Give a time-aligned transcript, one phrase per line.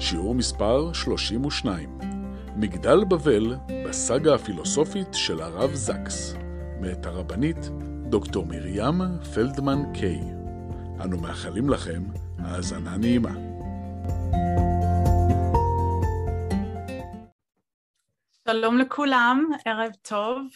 [0.00, 1.98] שיעור מספר 32,
[2.56, 3.56] מגדל בבל
[3.86, 6.34] בסאגה הפילוסופית של הרב זקס,
[6.80, 7.56] מאת הרבנית
[8.08, 8.94] דוקטור מרים
[9.34, 10.20] פלדמן קיי.
[11.04, 12.02] אנו מאחלים לכם
[12.38, 13.32] האזנה נעימה.
[18.48, 20.46] שלום לכולם, ערב טוב,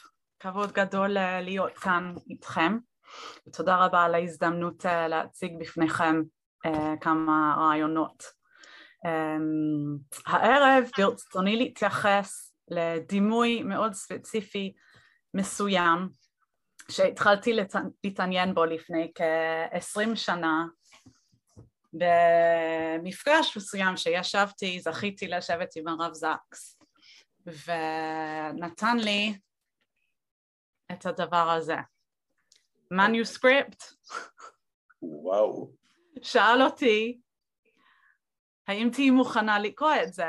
[0.40, 2.78] כבוד גדול להיות כאן איתכם.
[3.48, 6.22] ותודה רבה על ההזדמנות להציג בפניכם
[7.00, 8.41] כמה רעיונות.
[10.26, 14.72] הערב ברצוני להתייחס לדימוי מאוד ספציפי
[15.34, 16.08] מסוים
[16.90, 17.52] שהתחלתי
[18.04, 20.64] להתעניין בו לפני כ-20 שנה
[21.92, 26.78] במפגש מסוים שישבתי, זכיתי לשבת עם הרב זקס
[27.46, 29.38] ונתן לי
[30.92, 31.76] את הדבר הזה.
[32.90, 33.82] מניוסקריפט.
[35.02, 35.70] וואו.
[36.22, 37.20] שאל אותי,
[38.68, 40.26] האם תהיי מוכנה לקרוא את זה?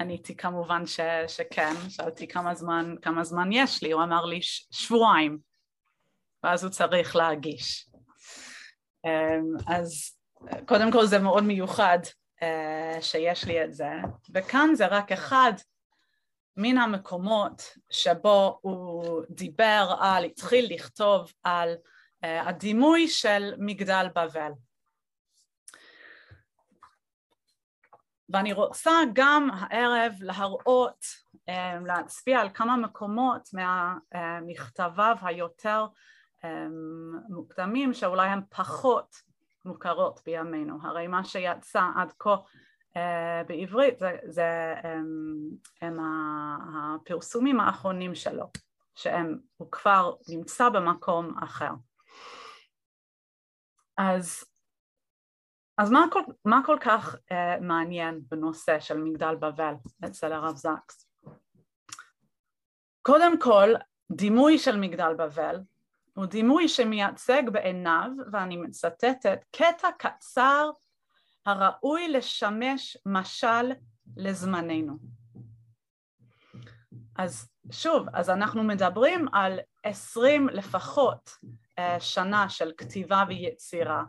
[0.00, 5.38] עניתי כמובן ש, שכן, שאלתי כמה זמן, כמה זמן יש לי, הוא אמר לי שבועיים,
[6.42, 7.90] ואז הוא צריך להגיש.
[9.66, 10.16] אז
[10.66, 11.98] קודם כל זה מאוד מיוחד
[13.00, 13.90] שיש לי את זה,
[14.34, 15.52] וכאן זה רק אחד
[16.56, 21.74] מן המקומות שבו הוא דיבר על, התחיל לכתוב על
[22.24, 24.52] הדימוי של מגדל בבל.
[28.28, 31.04] ואני רוצה גם הערב להראות,
[31.50, 35.86] um, להצביע על כמה מקומות מהמכתביו היותר
[36.42, 36.46] um,
[37.28, 39.16] מוקדמים שאולי הם פחות
[39.64, 40.78] מוכרות בימינו.
[40.82, 42.36] הרי מה שיצא עד כה
[43.46, 44.86] בעברית זה, זה um,
[45.82, 45.96] הם
[46.76, 48.50] הפרסומים האחרונים שלו,
[48.94, 51.70] שהוא כבר נמצא במקום אחר.
[53.98, 54.44] אז,
[55.78, 59.74] אז מה, כל, מה כל כך uh, מעניין בנושא של מגדל בבל
[60.04, 61.08] אצל הרב זקס?
[63.02, 63.68] קודם כל,
[64.12, 65.60] דימוי של מגדל בבל
[66.14, 70.70] הוא דימוי שמייצג בעיניו, ואני מצטטת, קטע קצר
[71.46, 73.72] הראוי לשמש משל
[74.16, 74.98] לזמננו.
[77.16, 81.30] אז שוב, אז אנחנו מדברים על עשרים לפחות
[82.00, 84.02] שנה של כתיבה ויצירה.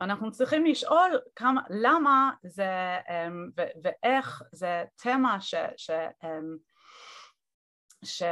[0.00, 6.58] ואנחנו צריכים לשאול כמה, למה זה um, ו- ואיך זה תמה ש, ש, um,
[8.04, 8.22] ש,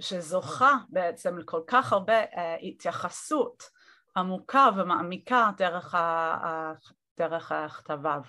[0.00, 3.62] שזוכה בעצם לכל כך הרבה uh, התייחסות
[4.16, 6.72] עמוקה ומעמיקה דרך, ה,
[7.18, 8.20] דרך הכתביו.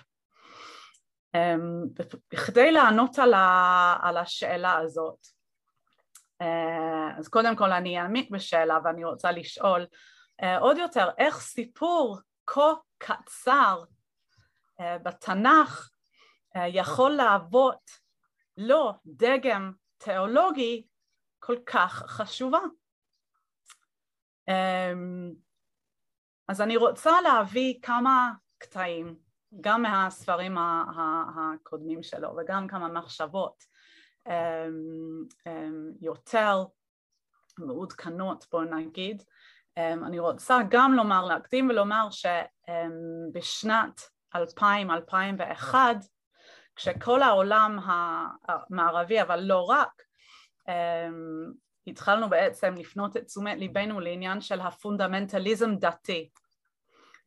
[2.32, 5.39] בכדי לענות על, ה, על השאלה הזאת, אה,
[7.18, 9.86] אז קודם כל אני אעמיק בשאלה ואני רוצה לשאול
[10.42, 13.84] אה, עוד יותר איך סיפור כה קצר
[14.80, 15.90] אה, בתנ"ך
[16.66, 17.90] יכול להוות
[18.56, 20.86] לא דגם תיאולוגי
[21.38, 22.60] כל כך חשובה.
[26.48, 29.16] אז אני רוצה להביא כמה קטעים
[29.60, 33.78] גם מהספרים הקודמים שלו וגם כמה מחשבות אמ, אמ,
[36.00, 36.64] יותר
[37.58, 39.22] מעודכנות בוא נגיד.
[39.76, 44.00] אמ, אני רוצה גם לומר להקדים ולומר שבשנת
[44.36, 45.74] 2000-2001
[46.76, 47.78] כשכל העולם
[48.46, 50.02] המערבי אבל לא רק
[51.86, 56.30] התחלנו בעצם לפנות את תשומת ליבנו לעניין של הפונדמנטליזם דתי.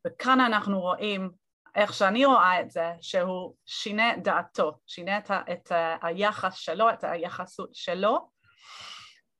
[0.07, 1.31] וכאן אנחנו רואים
[1.75, 5.71] איך שאני רואה את זה, שהוא שינה דעתו, שינה את, את
[6.01, 8.29] היחס שלו, את היחסות שלו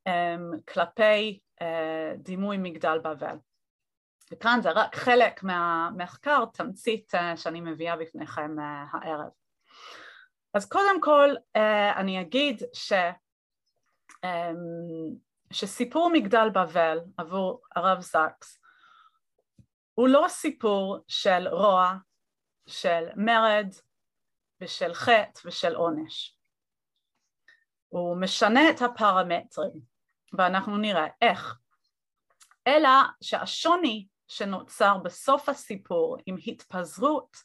[0.10, 1.66] um, כלפי uh,
[2.18, 3.36] דימוי מגדל בבל.
[4.32, 9.30] וכאן זה רק חלק מהמחקר, תמצית uh, שאני מביאה בפניכם uh, הערב.
[10.54, 11.60] אז קודם כל uh,
[11.96, 12.94] אני אגיד ש,
[14.26, 14.60] um,
[15.52, 18.60] שסיפור מגדל בבל עבור הרב זקס
[19.94, 21.94] הוא לא סיפור של רוע
[22.68, 23.68] של מרד
[24.62, 26.38] ושל חטא ושל עונש.
[27.88, 29.82] הוא משנה את הפרמטרים
[30.38, 31.60] ואנחנו נראה איך.
[32.68, 32.90] אלא
[33.22, 37.38] שהשוני שנוצר בסוף הסיפור עם התפזרות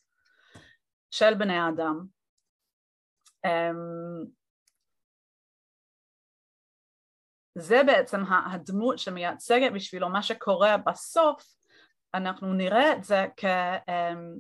[1.11, 2.07] של בני אדם
[3.45, 4.25] אמ,
[7.55, 8.21] זה בעצם
[8.53, 11.43] הדמות שמייצגת בשבילו מה שקורה בסוף,
[12.15, 13.45] אנחנו נראה את זה כ,
[13.89, 14.39] אמ,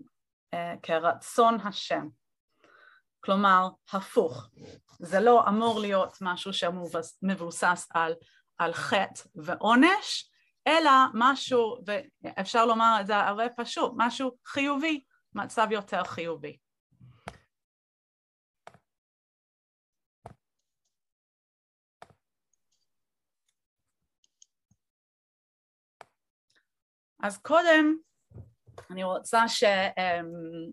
[0.82, 2.08] כרצון השם.
[3.20, 4.48] כלומר, הפוך.
[5.00, 8.14] זה לא אמור להיות משהו שמבוסס על,
[8.58, 10.30] על חטא ועונש,
[10.68, 15.04] אלא משהו, ואפשר לומר את זה הרבה פשוט, משהו חיובי,
[15.34, 16.58] מצב יותר חיובי.
[27.22, 27.96] אז קודם
[28.90, 30.70] אני רוצה ש, אמ,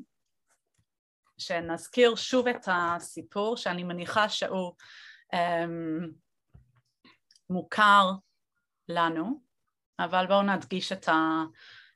[1.38, 4.76] שנזכיר שוב את הסיפור שאני מניחה שהוא
[5.34, 6.12] אמ,
[7.50, 8.12] מוכר
[8.90, 9.42] לנו,
[10.00, 11.44] אבל בואו נדגיש את, ה,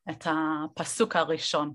[0.09, 1.73] את הפסוק הראשון.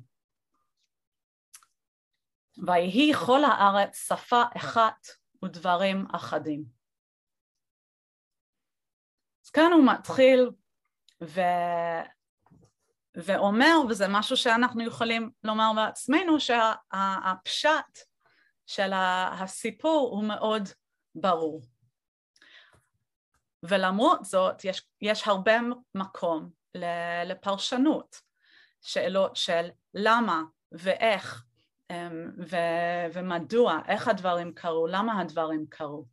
[2.67, 5.07] ויהי כל הארץ שפה אחת
[5.45, 6.65] ודברים אחדים.
[9.45, 10.51] אז כאן הוא מתחיל
[11.23, 11.41] ו...
[13.17, 17.99] ואומר, וזה משהו שאנחנו יכולים לומר בעצמנו, שהפשט
[18.67, 20.69] של הסיפור הוא מאוד
[21.15, 21.63] ברור.
[23.63, 25.57] ולמרות זאת יש, יש הרבה
[25.95, 26.51] מקום
[27.25, 28.21] לפרשנות,
[28.83, 31.45] שאלות של למה ואיך
[31.91, 32.57] אמ, ו,
[33.13, 36.05] ומדוע, איך הדברים קרו, למה הדברים קרו.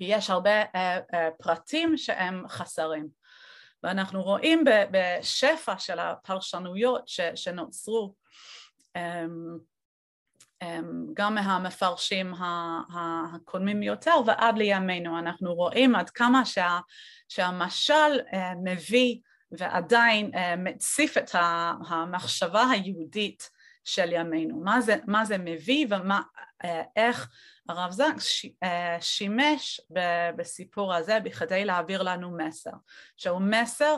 [0.00, 3.08] יש הרבה אה, אה, פרטים שהם חסרים.
[3.82, 8.14] ואנחנו רואים בשפע של הפרשנויות שנוצרו
[8.96, 9.58] אמ,
[10.62, 12.34] אמ, גם מהמפרשים
[12.94, 16.78] הקודמים יותר ועד לימינו אנחנו רואים עד כמה שה,
[17.28, 19.18] שהמשל אה, מביא
[19.52, 21.30] ועדיין אה, מציף את
[21.88, 23.50] המחשבה היהודית
[23.84, 25.86] של ימינו, מה זה, מה זה מביא
[26.64, 27.30] ואיך
[27.68, 29.80] הרב זקס אה, שימש
[30.36, 32.70] בסיפור הזה בכדי להעביר לנו מסר,
[33.16, 33.96] שהוא מסר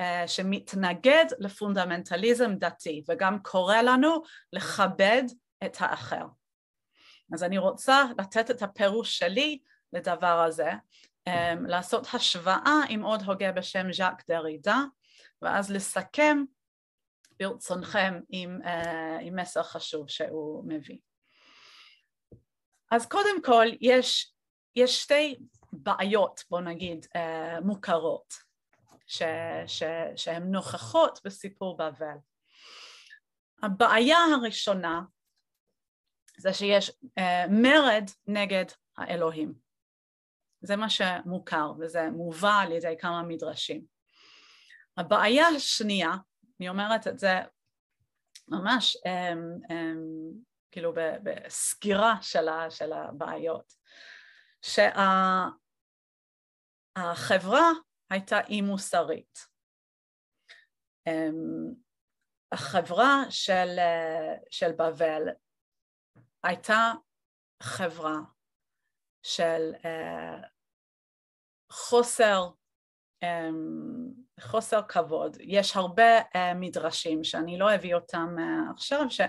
[0.00, 4.22] אה, שמתנגד לפונדמנטליזם דתי וגם קורא לנו
[4.52, 5.22] לכבד
[5.64, 6.26] את האחר.
[7.32, 9.58] אז אני רוצה לתת את הפירוש שלי
[9.92, 10.70] לדבר הזה,
[11.28, 14.78] אה, לעשות השוואה עם עוד הוגה בשם ז'אק דרידה
[15.42, 16.44] ואז לסכם
[17.38, 18.60] ברצונכם עם,
[19.20, 20.98] עם מסר חשוב שהוא מביא.
[22.90, 24.34] אז קודם כל יש,
[24.76, 25.36] יש שתי
[25.72, 28.34] בעיות בוא נגיד אה, מוכרות
[29.06, 29.22] ש,
[29.66, 29.82] ש,
[30.16, 32.16] שהן נוכחות בסיפור בבל.
[33.62, 35.02] הבעיה הראשונה
[36.38, 38.64] זה שיש אה, מרד נגד
[38.96, 39.54] האלוהים.
[40.60, 43.84] זה מה שמוכר וזה מובא על ידי כמה מדרשים.
[44.96, 46.10] הבעיה השנייה,
[46.60, 47.40] אני אומרת את זה
[48.48, 50.92] ממש um, um, כאילו
[51.22, 53.72] בסקירה של, של הבעיות,
[56.96, 57.70] שהחברה
[58.10, 59.38] הייתה אי מוסרית.
[61.06, 61.74] אמ,
[62.52, 63.78] החברה של,
[64.50, 65.22] של בבל
[66.44, 66.92] הייתה
[67.62, 68.16] חברה
[69.22, 70.36] של אה,
[71.72, 72.48] חוסר,
[73.22, 75.36] אמ, חוסר כבוד.
[75.40, 79.20] יש הרבה אה, מדרשים שאני לא אביא אותם אה, עכשיו, ש...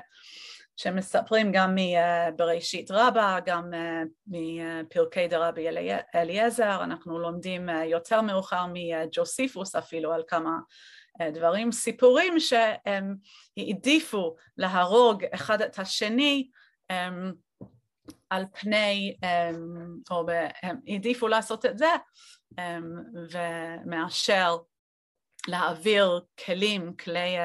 [0.78, 5.68] שמספרים גם מבראשית רבה, גם אה, מפרקי דרבי
[6.16, 10.60] אליעזר, אנחנו לומדים אה, יותר מאוחר מג'וסיפוס אפילו על כמה
[11.22, 13.16] אה, דברים, סיפורים שהם
[13.58, 16.50] העדיפו להרוג אחד את השני
[18.30, 19.16] על פני,
[20.12, 20.26] או
[20.64, 21.92] הם העדיפו לעשות את זה
[23.32, 24.58] ומאשר
[25.48, 27.36] להעביר כלים, כלי,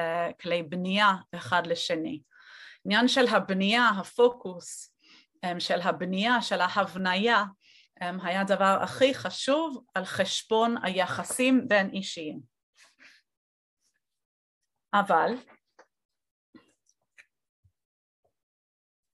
[0.41, 2.21] כלי בנייה אחד לשני.
[2.85, 4.95] עניין של הבנייה, הפוקוס
[5.43, 7.43] אמ, של הבנייה, של ההבניה,
[8.01, 12.39] אמ, היה הדבר הכי חשוב על חשבון היחסים בין אישיים.
[14.93, 15.33] אבל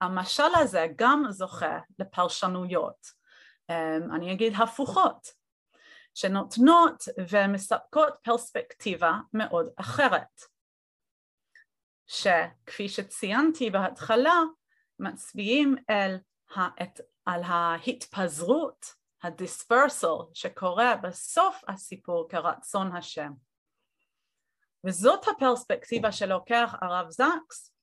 [0.00, 3.06] המשל הזה גם זוכה לפרשנויות,
[3.70, 5.42] אמ, אני אגיד הפוכות,
[6.14, 10.51] שנותנות ומספקות פרספקטיבה מאוד אחרת.
[12.12, 14.40] שכפי שציינתי בהתחלה
[14.98, 16.16] מצביעים אל,
[16.54, 18.86] האת, על ההתפזרות,
[19.22, 23.32] הדיספרסל שקורה בסוף הסיפור כרצון השם.
[24.86, 27.74] וזאת הפרספקטיבה שלוקח הרב זקס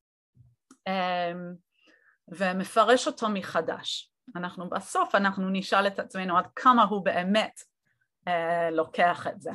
[0.87, 1.53] אמ,
[2.27, 4.11] ומפרש אותו מחדש.
[4.35, 7.59] אנחנו בסוף אנחנו נשאל את עצמנו עד כמה הוא באמת
[8.27, 9.51] אה, לוקח את זה.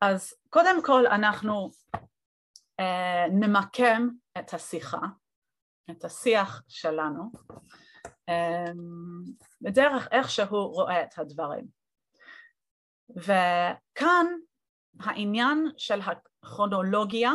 [0.00, 1.70] אז קודם כל אנחנו
[3.30, 5.00] נמקם את השיחה,
[5.90, 7.30] את השיח שלנו,
[8.30, 11.66] um, בדרך איך שהוא רואה את הדברים.
[13.16, 14.26] וכאן
[15.00, 17.32] העניין של הכרונולוגיה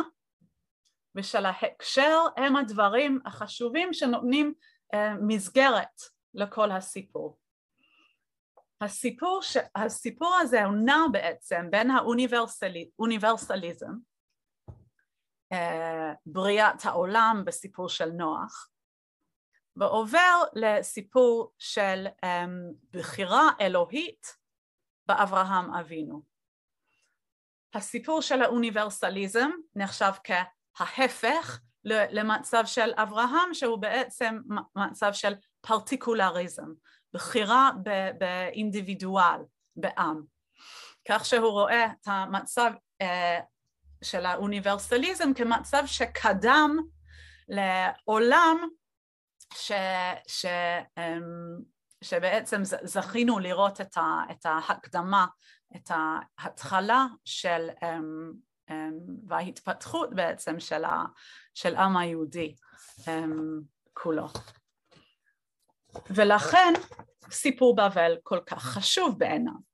[1.14, 4.54] ושל ההקשר הם הדברים החשובים שנותנים
[4.94, 6.00] uh, מסגרת
[6.34, 7.38] לכל הסיפור.
[8.80, 9.56] הסיפור, ש...
[9.74, 13.92] הסיפור הזה הוא נע בעצם בין האוניברסליזם,
[16.26, 18.70] בריאת העולם בסיפור של נוח,
[19.76, 22.28] ועובר לסיפור של um,
[22.90, 24.36] בחירה אלוהית
[25.06, 26.22] באברהם אבינו.
[27.74, 34.38] הסיפור של האוניברסליזם נחשב כההפך למצב של אברהם שהוא בעצם
[34.76, 36.72] מצב של פרטיקולריזם,
[37.12, 37.70] בחירה
[38.18, 39.40] באינדיבידואל,
[39.76, 40.22] בעם,
[41.08, 43.06] כך שהוא רואה את המצב uh,
[44.04, 46.76] של האוניברסליזם כמצב שקדם
[47.48, 48.56] לעולם
[49.54, 49.72] ש,
[50.26, 50.46] ש,
[50.98, 51.62] um,
[52.04, 53.96] שבעצם זכינו לראות את,
[54.46, 55.26] ההקדמה,
[55.76, 58.34] את ההתחלה של um,
[58.70, 58.74] um,
[59.28, 61.04] וההתפתחות בעצם של, ה,
[61.54, 62.54] של עם היהודי
[63.92, 64.26] כולו.
[66.10, 66.72] ולכן
[67.30, 69.70] סיפור בבל כל כך חשוב בעיניו.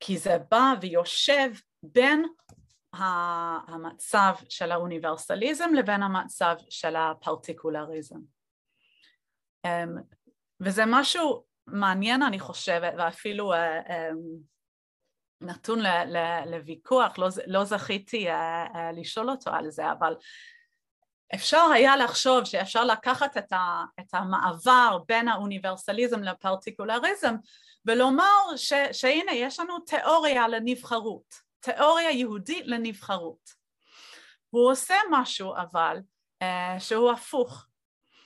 [0.00, 1.50] כי זה בא ויושב
[1.82, 2.26] בין
[2.92, 8.18] המצב של האוניברסליזם לבין המצב של הפרטיקולריזם.
[9.66, 9.96] אמ,
[10.60, 14.16] וזה משהו מעניין אני חושבת ואפילו אה, אמ,
[15.40, 15.78] נתון
[16.46, 20.14] לוויכוח, לא, לא זכיתי אה, אה, לשאול אותו על זה, אבל
[21.34, 23.52] אפשר היה לחשוב שאפשר לקחת את,
[24.00, 27.34] את המעבר בין האוניברסליזם לפרטיקולריזם
[27.84, 33.50] ולומר ש, שהנה יש לנו תיאוריה לנבחרות, תיאוריה יהודית לנבחרות.
[34.50, 35.98] הוא עושה משהו אבל
[36.44, 37.66] uh, שהוא הפוך,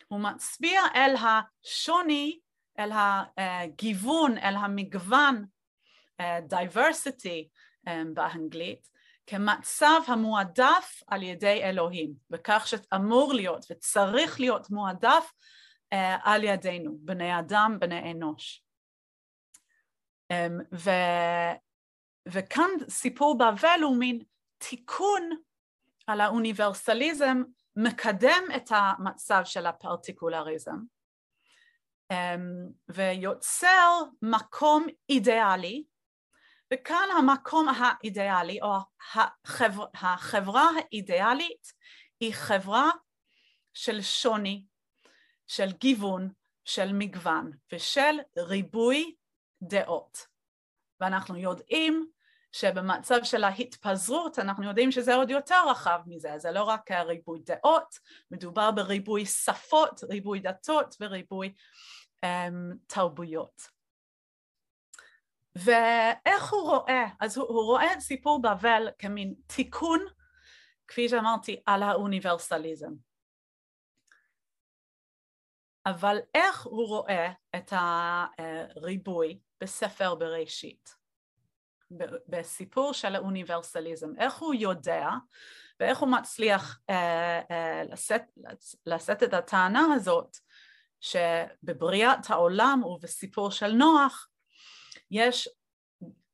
[0.08, 2.38] הוא מצביע אל השוני,
[2.78, 2.90] אל
[3.36, 5.44] הגיוון, אל המגוון,
[6.22, 7.48] uh, diversity
[7.88, 8.88] um, באנגלית,
[9.26, 15.32] כמצב המועדף על ידי אלוהים, וכך שאמור להיות וצריך להיות מועדף
[15.94, 18.64] uh, על ידינו, בני אדם, בני אנוש.
[20.32, 20.90] Um, ו,
[22.28, 24.22] וכאן סיפור בבל הוא מין
[24.58, 25.30] תיקון
[26.06, 27.42] על האוניברסליזם
[27.76, 30.76] מקדם את המצב של הפרטיקולריזם
[32.12, 32.16] um,
[32.88, 35.84] ויוצר מקום אידיאלי
[36.74, 38.72] וכאן המקום האידיאלי או
[39.14, 41.72] החבר, החברה האידיאלית
[42.20, 42.90] היא חברה
[43.74, 44.64] של שוני,
[45.46, 46.32] של גיוון,
[46.64, 49.14] של מגוון ושל ריבוי
[49.62, 50.29] דעות.
[51.00, 52.06] ואנחנו יודעים
[52.52, 57.98] שבמצב של ההתפזרות אנחנו יודעים שזה עוד יותר רחב מזה, זה לא רק ריבוי דעות,
[58.30, 61.54] מדובר בריבוי שפות, ריבוי דתות וריבוי
[62.26, 63.62] um, תרבויות.
[65.56, 67.04] ואיך הוא רואה?
[67.20, 70.00] אז הוא, הוא רואה את סיפור בבל כמין תיקון,
[70.88, 73.09] כפי שאמרתי, על האוניברסליזם.
[75.86, 81.00] אבל איך הוא רואה את הריבוי בספר בראשית?
[82.28, 85.08] בסיפור של האוניברסליזם, איך הוא יודע
[85.80, 88.22] ואיך הוא מצליח אה, אה, לשאת,
[88.86, 90.36] לשאת את הטענה הזאת
[91.00, 94.28] שבבריאת העולם ובסיפור של נוח
[95.10, 95.48] יש,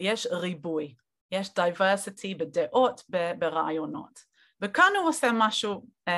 [0.01, 0.95] יש ריבוי,
[1.31, 3.03] יש diversity בדעות,
[3.39, 4.21] ברעיונות.
[4.61, 6.13] וכאן הוא עושה משהו um,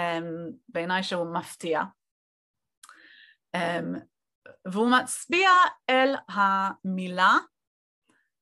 [0.68, 1.82] בעיניי שהוא מפתיע,
[4.64, 5.50] והוא מצביע
[5.90, 7.36] אל המילה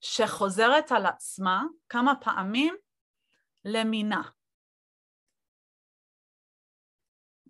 [0.01, 2.77] שחוזרת על עצמה כמה פעמים
[3.65, 4.23] למינה.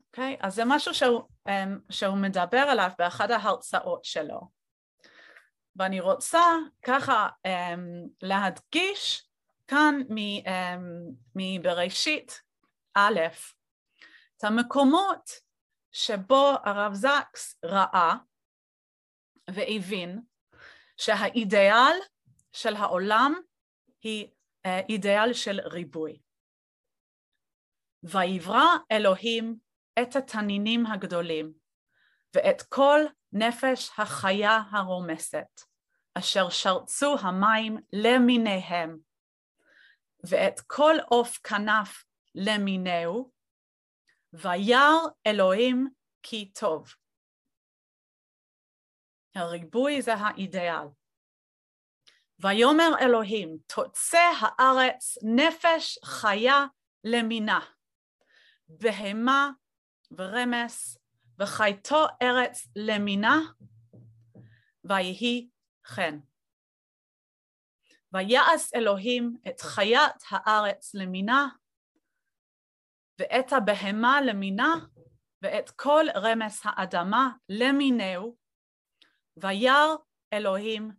[0.06, 0.34] אוקיי?
[0.34, 0.46] Okay?
[0.46, 1.52] אז זה משהו שהוא, um,
[1.90, 4.40] שהוא מדבר עליו באחד ההרצאות שלו.
[5.76, 6.42] ואני רוצה
[6.82, 7.50] ככה um,
[8.22, 9.28] להדגיש
[9.66, 10.00] כאן
[11.34, 12.42] מבראשית
[12.94, 13.20] א',
[14.36, 15.45] את המקומות
[15.96, 18.14] שבו הרב זקס ראה
[19.50, 20.20] והבין
[20.96, 21.96] שהאידיאל
[22.52, 23.34] של העולם
[24.00, 24.26] היא
[24.66, 26.20] uh, אידיאל של ריבוי.
[28.02, 29.56] ויברא אלוהים
[30.02, 31.52] את התנינים הגדולים
[32.34, 33.00] ואת כל
[33.32, 35.60] נפש החיה הרומסת,
[36.14, 38.98] אשר שרצו המים למיניהם,
[40.30, 43.36] ואת כל עוף כנף למינהו,
[44.33, 44.92] וירא
[45.26, 45.88] אלוהים
[46.23, 46.95] כי טוב.
[49.35, 50.87] הריבוי זה האידאל.
[52.38, 56.66] ויאמר אלוהים, תוצא הארץ נפש חיה
[57.04, 57.61] למינה,
[58.68, 59.50] בהמה
[60.11, 60.99] ורמס,
[61.38, 63.40] וחייתו ארץ למינה,
[64.85, 65.49] ויהי
[65.95, 66.18] כן.
[68.12, 71.49] ויעש אלוהים את חיית הארץ למינה,
[73.18, 74.75] ואת הבהמה למינה,
[75.42, 78.37] ואת כל רמס האדמה למינהו,
[79.37, 79.94] וירא
[80.32, 80.90] אלוהים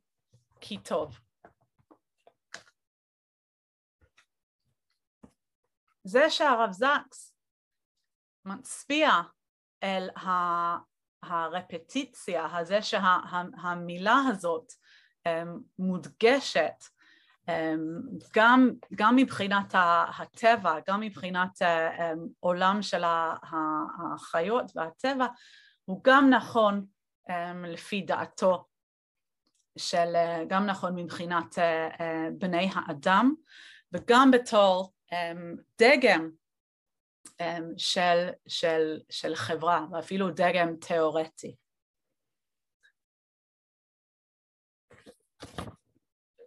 [0.61, 1.19] כי טוב.
[6.03, 7.35] זה שהרב זקס
[8.45, 9.09] מצביע
[9.83, 10.09] אל
[11.23, 14.71] הרפטיציה, הזה שהמילה הזאת
[15.79, 16.83] מודגשת
[18.33, 19.73] גם, גם מבחינת
[20.19, 21.61] הטבע, גם מבחינת
[22.39, 25.25] עולם של החיות והטבע,
[25.85, 26.85] הוא גם נכון
[27.65, 28.65] לפי דעתו
[29.77, 30.13] של,
[30.47, 31.55] גם נכון מבחינת
[32.37, 33.33] בני האדם
[33.91, 34.93] וגם בתור
[35.79, 36.29] דגם
[37.77, 41.55] של, של, של חברה ואפילו דגם תיאורטי.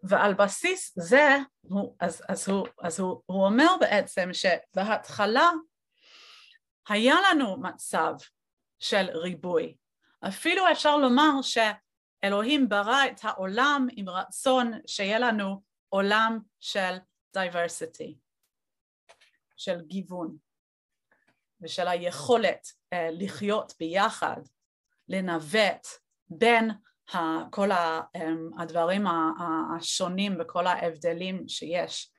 [0.02, 5.50] ועל בסיס זה, הוא, אז, אז, הוא, אז הוא, הוא אומר בעצם שבהתחלה
[6.88, 8.12] היה לנו מצב
[8.78, 9.76] של ריבוי.
[10.28, 16.96] אפילו אפשר לומר שאלוהים ברא את העולם עם רצון שיהיה לנו עולם של
[17.36, 18.14] diversity,
[19.56, 20.36] של גיוון
[21.60, 24.40] ושל היכולת uh, לחיות ביחד,
[25.08, 25.86] לנווט
[26.28, 26.70] בין
[27.50, 29.04] כל אמ, הדברים
[29.76, 32.12] השונים וכל ההבדלים שיש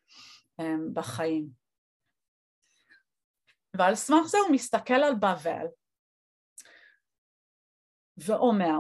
[0.59, 1.47] אמ, בחיים.
[3.77, 5.65] ועל סמך זה הוא מסתכל על בבל
[8.17, 8.79] ואומר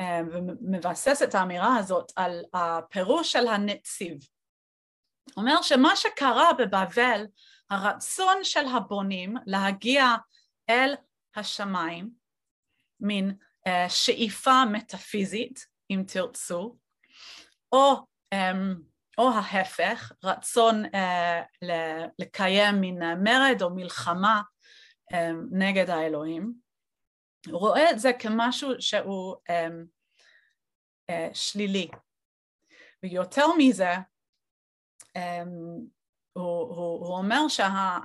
[0.00, 4.18] אמ, ומבסס את האמירה הזאת על הפירוש של הנציב.
[5.36, 7.26] אומר שמה שקרה בבבל,
[7.70, 10.04] הרצון של הבונים להגיע
[10.70, 10.94] אל
[11.36, 12.10] השמיים,
[13.00, 13.38] מין
[13.88, 16.76] שאיפה מטאפיזית, אם תרצו,
[17.72, 17.94] או,
[18.34, 18.74] אמ,
[19.18, 21.42] או ההפך, רצון אה,
[22.18, 24.42] לקיים מין מרד או מלחמה
[25.12, 26.54] אמ, נגד האלוהים,
[27.46, 29.84] הוא רואה את זה כמשהו שהוא אמ,
[31.10, 31.88] אה, שלילי.
[33.02, 33.94] ויותר מזה,
[36.32, 37.98] הוא, הוא, הוא אומר שה...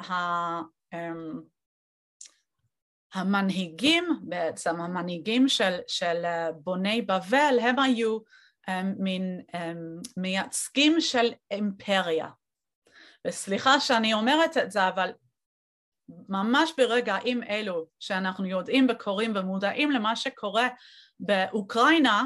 [3.15, 8.17] המנהיגים בעצם, המנהיגים של, של אה, בוני בבל הם היו
[8.69, 9.58] um, מין um,
[10.17, 12.28] מייצגים של אימפריה.
[13.28, 15.12] וסליחה שאני אומרת את זה אבל
[16.30, 20.67] ממש ברגעים אלו שאנחנו יודעים וקוראים ומודעים למה שקורה
[21.19, 22.23] באוקראינה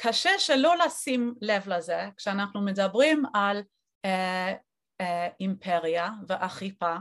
[0.00, 3.62] קשה שלא לשים לב לזה כשאנחנו מדברים על
[4.06, 4.10] uh,
[5.02, 5.04] uh,
[5.40, 6.96] אימפריה ואכיפה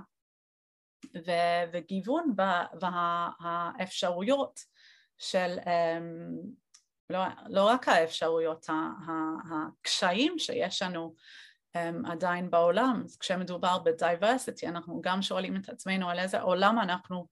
[1.15, 2.33] ו- וגיוון
[2.81, 4.60] והאפשרויות
[5.17, 6.36] של, אמ,
[7.10, 8.65] לא, לא רק האפשרויות,
[9.51, 11.15] הקשיים שיש לנו
[11.75, 16.79] אמ, עדיין בעולם, אז כשמדובר ב diversity אנחנו גם שואלים את עצמנו על איזה עולם
[16.79, 17.27] אנחנו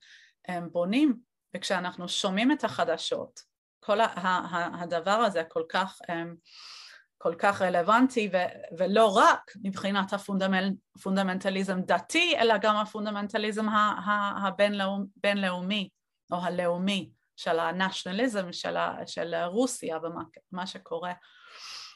[0.50, 1.20] אמ, בונים
[1.56, 3.40] וכשאנחנו שומעים את החדשות
[3.80, 3.98] כל
[4.82, 6.00] הדבר הזה כל כך
[7.26, 13.66] כל כך רלוונטי ו- ולא רק מבחינת הפונדמנטליזם דתי אלא גם הפונדמנטליזם
[14.44, 15.90] הבינלאומי
[16.32, 21.14] או הלאומי של ה nationalism של, של רוסיה ומה שקורה,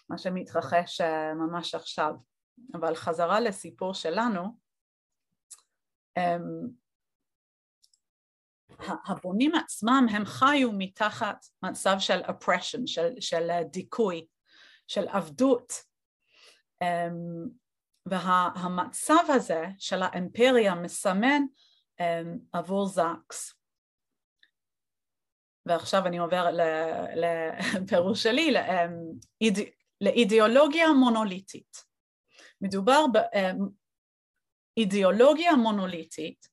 [0.10, 2.14] מה שמתרחש אה, ממש עכשיו.
[2.74, 4.58] אבל חזרה לסיפור שלנו,
[6.18, 6.68] אמ,
[9.06, 14.26] הבונים עצמם הם חיו מתחת מצב של oppression, של, של דיכוי
[14.90, 15.74] של עבדות.
[16.82, 17.50] אמ,
[18.06, 21.42] והמצב הזה של האימפריה מסמן
[22.00, 23.54] אמ, עבור זקס.
[25.66, 26.46] ועכשיו אני עובר
[27.16, 28.54] לפירוש שלי
[30.02, 31.78] לאידיאולוגיה מונוליטית.
[32.62, 33.06] מדובר
[34.78, 36.48] באידיאולוגיה מונוליטית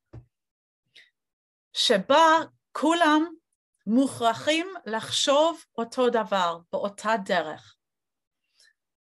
[1.72, 2.26] שבה
[2.72, 3.34] כולם
[3.86, 7.75] מוכרחים לחשוב אותו דבר באותה דרך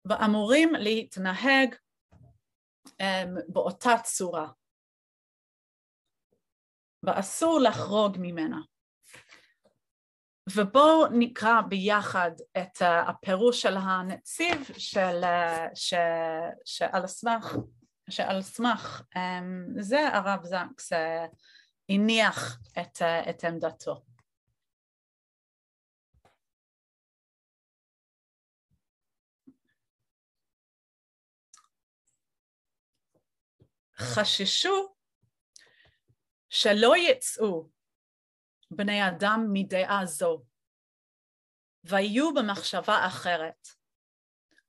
[0.05, 1.75] ואמורים להתנהג
[2.87, 4.49] um, באותה צורה
[7.03, 8.61] ואסור לחרוג ממנה.
[10.57, 15.25] ובואו נקרא ביחד את הפירוש של הנציב של,
[15.75, 15.95] ש,
[16.65, 17.57] שעל סמך,
[18.11, 20.97] שעל סמך um, זה הרב זקס uh,
[21.89, 24.10] הניח את, uh, את עמדתו.
[34.01, 34.95] חששו
[36.51, 37.69] שלא יצאו
[38.71, 40.43] בני אדם מדעה זו,
[41.85, 43.69] ויהיו במחשבה אחרת.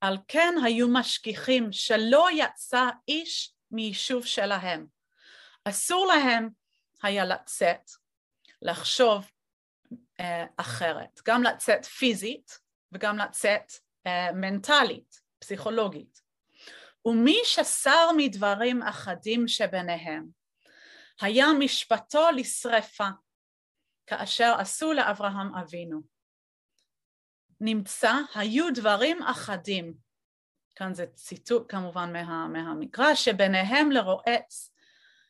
[0.00, 4.86] על כן היו משגיחים שלא יצא איש מיישוב שלהם.
[5.64, 6.48] אסור להם
[7.02, 7.90] היה לצאת,
[8.62, 9.30] לחשוב
[9.92, 10.24] uh,
[10.56, 12.58] אחרת, גם לצאת פיזית
[12.92, 13.72] וגם לצאת
[14.08, 16.21] uh, מנטלית, פסיכולוגית.
[17.06, 20.26] ומי שסר מדברים אחדים שביניהם,
[21.20, 23.08] היה משפטו לשרפה,
[24.06, 26.00] כאשר עשו לאברהם אבינו.
[27.60, 29.94] נמצא, היו דברים אחדים,
[30.76, 34.72] כאן זה ציטוט כמובן מה, מהמקרא, שביניהם לרועץ,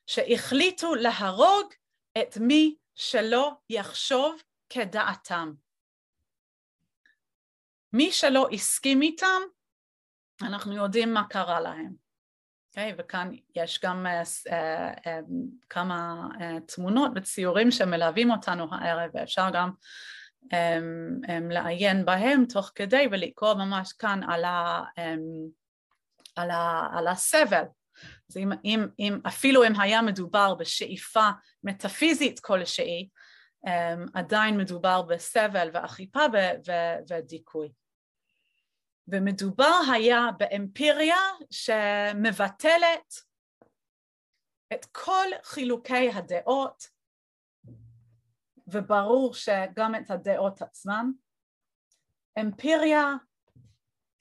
[0.06, 1.72] שהחליטו להרוג
[2.18, 5.52] את מי שלא יחשוב כדעתם.
[7.92, 9.40] מי שלא הסכים איתם,
[10.44, 12.02] אנחנו יודעים מה קרה להם.
[12.72, 12.94] Okay, אוקיי?
[12.98, 15.32] וכאן יש גם uh, uh, uh,
[15.70, 19.70] כמה uh, תמונות וציורים שמלווים אותנו הערב ואפשר גם
[20.44, 25.50] um, um, לעיין בהם תוך כדי ולקרוא ממש כאן על, ה, um,
[26.36, 27.64] על, ה, על הסבל.
[28.30, 31.28] אז אם, אם, אם, אפילו אם היה מדובר בשאיפה
[31.64, 33.08] מטאפיזית כלשהי,
[33.66, 36.20] um, עדיין מדובר בסבל ואכיפה
[37.10, 37.72] ודיכוי.
[39.08, 43.14] ומדובר היה באמפיריה שמבטלת
[44.74, 46.84] את כל חילוקי הדעות,
[48.66, 51.06] וברור שגם את הדעות עצמן,
[52.40, 53.04] אמפיריה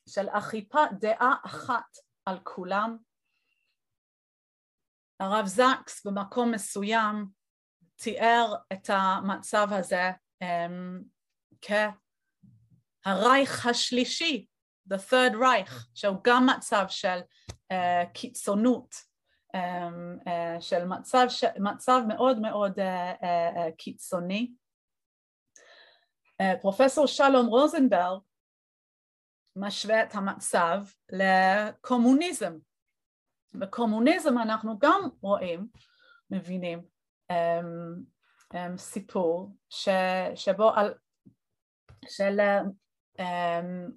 [0.09, 2.97] של אכיפת דעה אחת על כולם.
[5.19, 7.25] הרב זקס במקום מסוים
[7.95, 10.11] תיאר את המצב הזה
[10.43, 11.03] um,
[13.05, 14.47] כהרייך השלישי
[14.91, 17.19] the third Reich, שהוא גם מצב של
[17.73, 17.75] uh,
[18.13, 18.95] קיצונות,
[19.55, 21.43] um, uh, של מצב, ש...
[21.59, 24.51] מצב מאוד מאוד uh, uh, קיצוני.
[26.41, 28.19] Uh, פרופסור שלום רוזנברג
[29.55, 32.57] משווה את המצב לקומוניזם.
[33.53, 35.67] בקומוניזם אנחנו גם רואים,
[36.29, 36.81] מבינים,
[37.31, 37.35] um,
[38.53, 39.89] um, סיפור ש,
[40.35, 40.93] שבו על,
[42.07, 42.39] של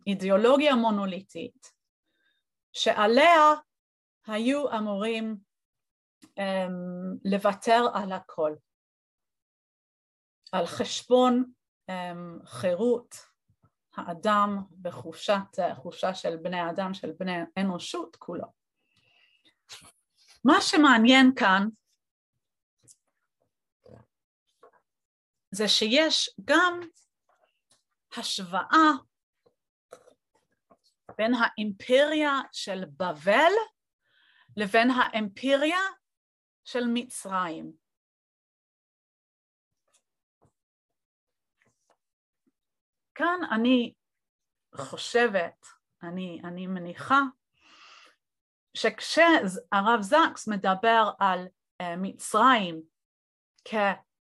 [0.07, 1.73] אידיאולוגיה מונוליטית
[2.73, 3.55] שעליה
[4.27, 5.37] היו אמורים
[6.25, 6.73] um,
[7.25, 8.55] לוותר על הכל,
[10.53, 11.53] על חשבון
[11.91, 13.15] um, חירות
[13.97, 18.47] האדם בחופשה של בני אדם, של בני אנושות כולו.
[20.45, 21.69] מה שמעניין כאן
[25.51, 26.81] זה שיש גם
[28.19, 28.91] השוואה
[31.19, 33.53] בין האימפריה של בבל
[34.57, 35.81] לבין האימפריה
[36.65, 37.73] של מצרים.
[43.15, 43.95] כאן אני
[44.75, 45.67] חושבת,
[46.03, 47.21] אני, אני מניחה,
[48.75, 51.47] שכשהרב זקס מדבר על
[51.83, 52.83] uh, מצרים
[53.65, 53.75] כ...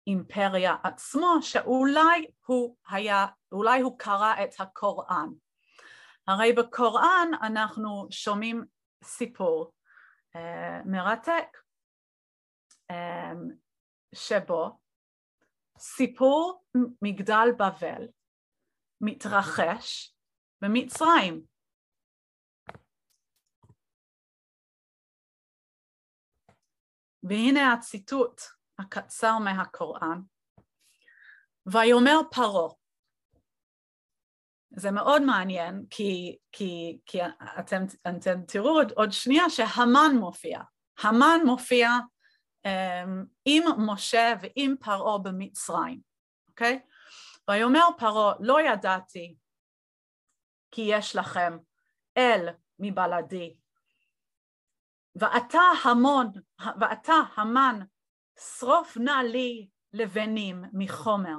[0.07, 5.29] אימפריה עצמו, שאולי הוא היה, אולי הוא קרא את הקוראן.
[6.27, 8.65] הרי בקוראן אנחנו שומעים
[9.03, 9.73] סיפור
[10.35, 10.39] uh,
[10.85, 11.57] מרתק
[12.91, 13.53] um,
[14.15, 14.79] שבו
[15.77, 16.63] סיפור
[17.01, 18.07] מגדל בבל
[19.01, 20.15] מתרחש
[20.61, 21.45] במצרים.
[27.23, 28.41] והנה הציטוט
[28.79, 30.21] הקצר מהקוראן,
[31.65, 32.69] ויאמר פרעה.
[34.75, 37.19] זה מאוד מעניין כי, כי, כי
[37.59, 37.83] אתם,
[38.17, 40.59] אתם תראו עוד, עוד שנייה שהמן מופיע.
[40.99, 41.89] המן מופיע
[42.67, 46.01] um, עם משה ועם פרעה במצרים,
[46.49, 46.81] אוקיי?
[47.49, 49.35] ויאמר פרעה לא ידעתי
[50.71, 51.57] כי יש לכם
[52.17, 53.55] אל מבלעדי
[55.15, 56.31] ואתה המון,
[56.79, 57.79] ואתה המן
[58.39, 61.37] שרוף נא לי לבנים מחומר,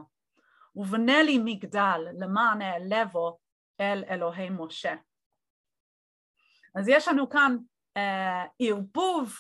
[0.77, 3.39] ובנה לי מגדל למען אעלבו
[3.81, 4.95] אל אלוהי משה.
[6.75, 7.57] אז יש לנו כאן
[7.99, 8.01] uh,
[8.59, 9.35] ערבוב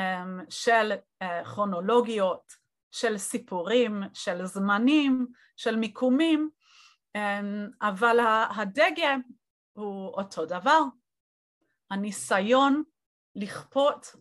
[0.00, 0.02] um,
[0.48, 2.52] של uh, כרונולוגיות,
[2.90, 6.50] של סיפורים, של זמנים, של מיקומים,
[7.16, 7.20] um,
[7.82, 8.16] אבל
[8.56, 9.20] הדגם
[9.72, 10.80] הוא אותו דבר,
[11.90, 12.82] הניסיון
[13.36, 14.16] לכפות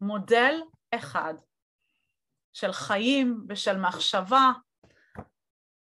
[0.00, 0.60] מודל
[0.94, 1.34] אחד
[2.54, 4.52] של חיים ושל מחשבה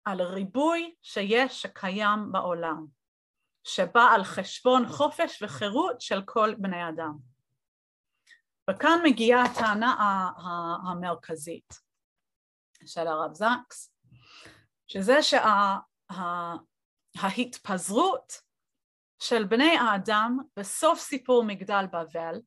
[0.06, 2.86] על ריבוי שיש שקיים בעולם,
[3.64, 7.18] שבא על חשבון חופש וחירות של כל בני אדם.
[8.70, 9.96] וכאן מגיעה הטענה
[10.90, 11.74] המרכזית
[12.86, 13.94] של הרב זקס,
[14.88, 15.18] שזה
[17.16, 18.40] שההתפזרות שה,
[19.20, 22.42] של בני האדם בסוף סיפור מגדל בבל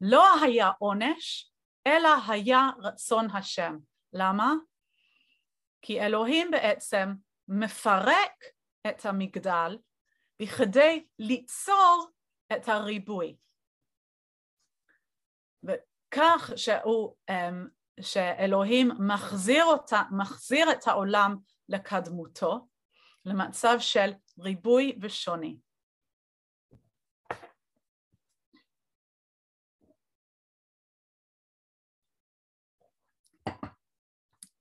[0.00, 1.52] לא היה עונש,
[1.88, 3.78] אלא היה רצון השם.
[4.12, 4.54] למה?
[5.82, 7.14] כי אלוהים בעצם
[7.48, 8.44] מפרק
[8.86, 9.78] את המגדל
[10.42, 12.10] בכדי ליצור
[12.52, 13.36] את הריבוי.
[15.62, 17.68] וכך שהוא, אמ,
[18.00, 21.36] שאלוהים מחזיר, אותה, מחזיר את העולם
[21.68, 22.68] לקדמותו,
[23.24, 25.56] למצב של ריבוי ושוני.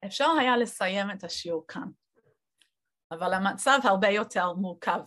[0.08, 1.89] אפשר היה לסיים את השיעור כאן,
[3.12, 5.00] אבל המצב הרבה יותר מורכב.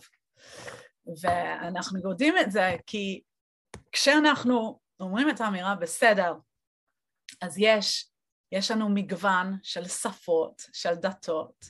[1.21, 3.21] ואנחנו יודעים את זה כי
[3.91, 6.33] כשאנחנו אומרים את האמירה בסדר,
[7.41, 8.11] אז יש,
[8.51, 11.65] יש לנו מגוון של שפות, של דתות,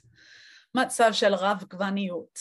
[0.76, 2.40] מצב של רב גווניות.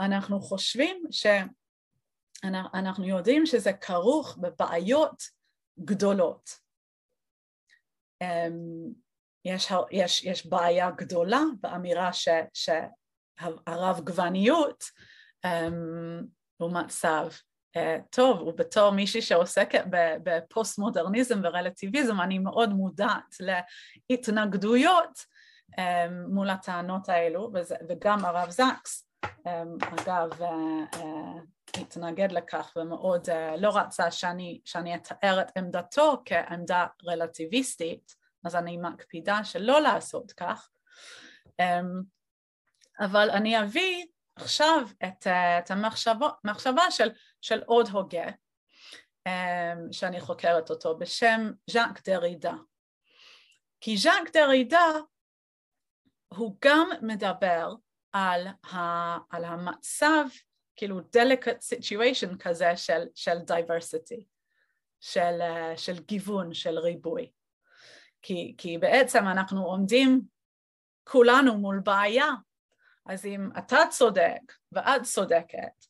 [0.00, 5.22] אנחנו חושבים שאנחנו יודעים שזה כרוך בבעיות
[5.80, 6.61] גדולות.
[8.22, 8.92] אמ,
[9.44, 14.84] יש, יש, יש בעיה גדולה באמירה ש, שהרב גווניות
[15.46, 16.24] um,
[16.56, 17.28] הוא מצב
[17.76, 19.84] uh, טוב, ובתור מישהי שעוסקת
[20.22, 23.36] בפוסט מודרניזם ורלטיביזם אני מאוד מודעת
[24.10, 25.18] להתנגדויות
[25.76, 25.80] um,
[26.28, 33.56] מול הטענות האלו וזה, וגם הרב זקס um, אגב uh, uh, התנגד לכך ומאוד uh,
[33.58, 40.70] לא רצה שאני, שאני אתאר את עמדתו כעמדה רלטיביסטית אז אני מקפידה שלא לעשות כך.
[41.60, 42.02] אמ,
[43.00, 44.06] אבל אני אביא
[44.36, 45.26] עכשיו את,
[45.58, 48.26] את המחשבה של, של עוד הוגה
[49.26, 52.54] אמ, שאני חוקרת אותו בשם ז'אק דרידה.
[53.80, 54.90] כי ז'אק דרידה
[56.28, 57.74] הוא גם מדבר
[58.12, 58.78] על, ה,
[59.30, 60.24] על המצב,
[60.82, 64.24] כאילו delicate situation כזה של, של diversity,
[65.00, 65.38] של,
[65.76, 67.30] של גיוון, של ריבוי.
[68.22, 70.20] כי, כי בעצם אנחנו עומדים
[71.04, 72.26] כולנו מול בעיה,
[73.06, 74.40] אז אם אתה צודק
[74.72, 75.86] ואת צודקת,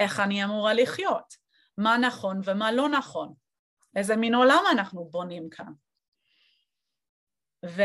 [0.00, 1.34] איך אני אמורה לחיות?
[1.78, 3.34] מה נכון ומה לא נכון?
[3.96, 5.72] איזה מין עולם אנחנו בונים כאן?
[7.66, 7.82] ו,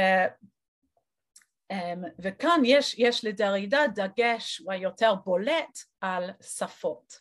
[2.19, 7.19] וכאן יש, יש לדרידה דגש יותר בולט על שפות.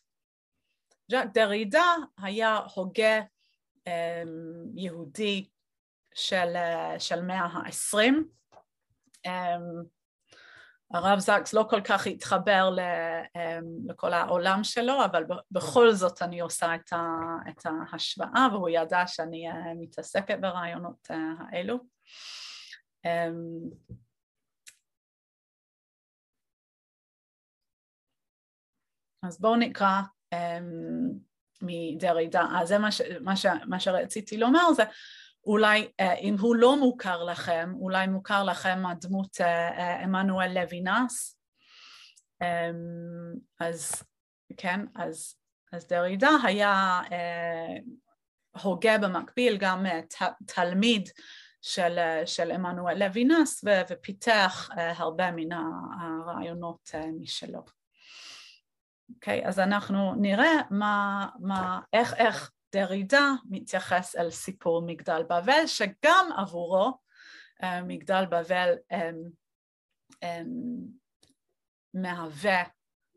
[1.11, 3.21] ז'אק דרידה היה הוגה
[3.87, 5.49] אמ, יהודי
[6.15, 6.55] של,
[6.99, 8.29] של מאה העשרים.
[9.27, 9.83] אמ,
[10.95, 12.77] הרב זקס לא כל כך התחבר
[13.37, 17.07] אמ, לכל העולם שלו, אבל בכל זאת אני עושה את, ה,
[17.49, 21.17] את ההשוואה, והוא ידע שאני אה, מתעסקת ברעיונות אה,
[21.51, 21.79] האלו.
[29.29, 30.01] אז בואו נקרא
[31.63, 34.83] מדרידה, זה מה, ש, מה, ש, מה שרציתי לומר זה
[35.49, 41.41] אולי אה, אם הוא לא מוכר לכם, אולי מוכר לכם הדמות אה, אה, עמנואל לוינס,
[42.43, 44.03] אמ, אז
[44.57, 45.35] כן, אז,
[45.73, 47.01] אז דרידה היה
[48.63, 49.87] הוגה במקביל גם
[50.47, 51.09] תלמיד
[51.63, 55.53] של, של עמנואל לוינס ופיתח הרבה מן
[56.01, 57.78] הרעיונות משלו.
[59.15, 65.67] אוקיי, okay, אז אנחנו נראה מה, מה, איך, איך דרידה מתייחס אל סיפור מגדל בבל,
[65.67, 66.99] שגם עבורו
[67.63, 69.11] אה, מגדל בבל אה,
[70.23, 70.41] אה,
[71.95, 72.63] מהווה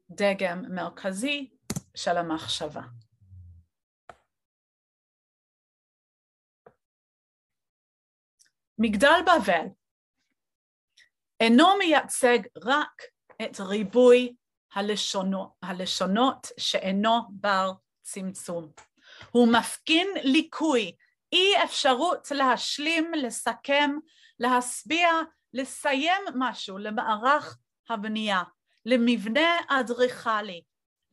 [0.09, 1.49] דגם מרכזי
[1.95, 2.81] של המחשבה.
[8.77, 9.65] מגדל בבל
[11.39, 13.01] אינו מייצג רק
[13.41, 14.35] את ריבוי
[14.73, 18.71] הלשונות, הלשונות שאינו בר צמצום.
[19.31, 20.95] הוא מפגין ליקוי,
[21.31, 23.91] אי אפשרות להשלים, לסכם,
[24.39, 25.07] להשביע,
[25.53, 27.57] לסיים משהו למערך
[27.89, 28.43] הבנייה,
[28.85, 30.63] למבנה אדריכלי,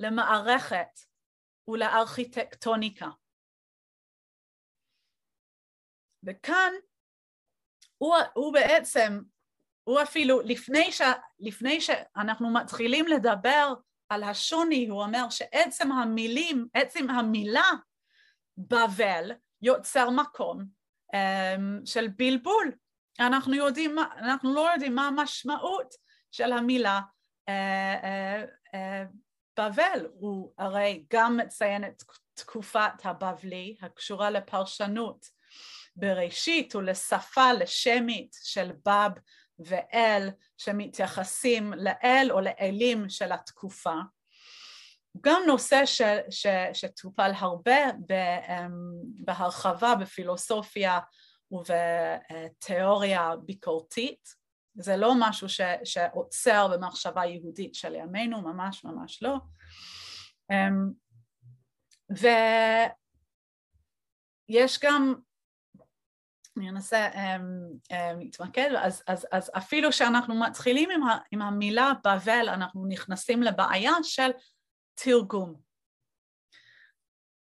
[0.01, 0.99] למערכת
[1.69, 3.09] ולארכיטקטוניקה.
[6.23, 6.73] וכאן
[7.99, 9.21] הוא, הוא בעצם,
[9.89, 11.01] הוא אפילו, לפני, ש,
[11.41, 13.75] לפני שאנחנו מתחילים לדבר
[14.09, 17.71] על השוני, הוא אומר שעצם המילים, עצם המילה
[18.59, 20.65] בבל יוצר מקום
[21.15, 21.19] um,
[21.85, 22.73] של בלבול.
[23.21, 25.95] אנחנו, יודעים, אנחנו לא יודעים מה המשמעות
[26.31, 27.01] של המילה
[27.51, 27.53] uh,
[28.03, 29.09] uh, uh,
[29.59, 32.03] בבל, הוא הרי גם מציין את
[32.35, 35.27] תקופת הבבלי הקשורה לפרשנות
[35.97, 39.11] בראשית ולשפה לשמית של בב
[39.59, 43.95] ואל שמתייחסים לאל או לאלים של התקופה.
[45.21, 48.71] גם נושא ש, ש, שטופל הרבה אמ,
[49.25, 50.99] בהרחבה בפילוסופיה
[51.51, 54.29] ובתיאוריה ביקורתית,
[54.75, 59.37] זה לא משהו ש, שעוצר במחשבה יהודית של ימינו, ממש ממש לא.
[60.51, 60.91] אמ,
[64.49, 65.15] ויש גם,
[66.59, 71.93] אני אנסה um, um, להתמקד, אז, אז, אז אפילו שאנחנו מתחילים עם, ה, עם המילה
[72.05, 74.31] בבל, אנחנו נכנסים לבעיה של
[74.95, 75.55] תרגום.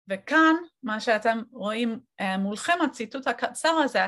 [0.08, 4.06] וכאן, מה שאתם רואים uh, מולכם, הציטוט הקצר הזה,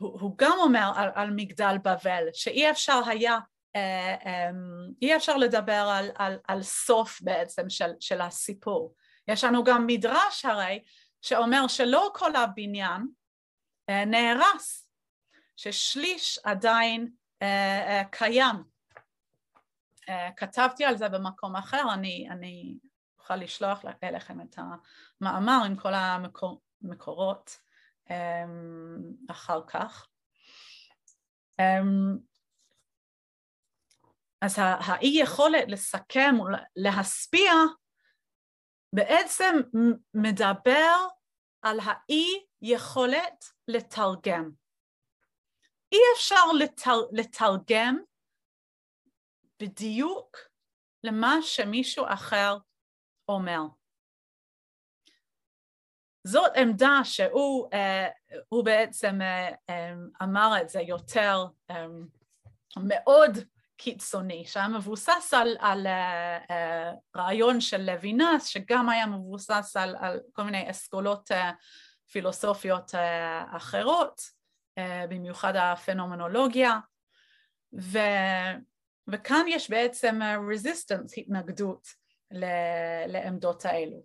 [0.00, 5.36] הוא, הוא גם אומר על, על מגדל בבל, שאי אפשר היה Uh, um, אי אפשר
[5.36, 8.94] לדבר על, על, על סוף בעצם של, של הסיפור.
[9.28, 10.82] יש לנו גם מדרש הרי
[11.22, 13.06] שאומר שלא כל הבניין
[13.90, 14.90] נהרס,
[15.56, 17.10] ששליש עדיין
[17.44, 18.56] uh, uh, קיים.
[20.36, 22.74] כתבתי על זה במקום אחר, אני, אני
[23.18, 24.58] אוכל לשלוח אליכם את
[25.20, 27.60] המאמר עם כל המקורות
[28.08, 28.10] um,
[29.30, 30.08] אחר כך.
[31.60, 32.18] Um,
[34.40, 37.52] אז האי יכולת לסכם ולהשפיע
[38.92, 39.56] בעצם
[40.14, 41.06] מדבר
[41.68, 44.50] על האי יכולת לתרגם.
[45.92, 47.98] אי אפשר לתר, לתרגם
[49.60, 50.36] בדיוק
[51.04, 52.58] למה שמישהו אחר
[53.28, 53.60] אומר.
[56.24, 61.74] זאת עמדה שהוא uh, בעצם uh, um, אמר את זה יותר um,
[62.76, 63.38] מאוד
[63.78, 70.20] קיצוני, שהיה מבוסס על, על uh, uh, רעיון של לוינס, שגם היה מבוסס על, על
[70.32, 71.34] כל מיני אסכולות uh,
[72.12, 74.20] פילוסופיות uh, אחרות,
[74.78, 76.78] uh, במיוחד הפנומנולוגיה,
[77.80, 77.98] ו,
[79.08, 80.20] וכאן יש בעצם
[80.52, 81.88] רזיסטנס, התנגדות
[83.06, 84.02] לעמדות האלו.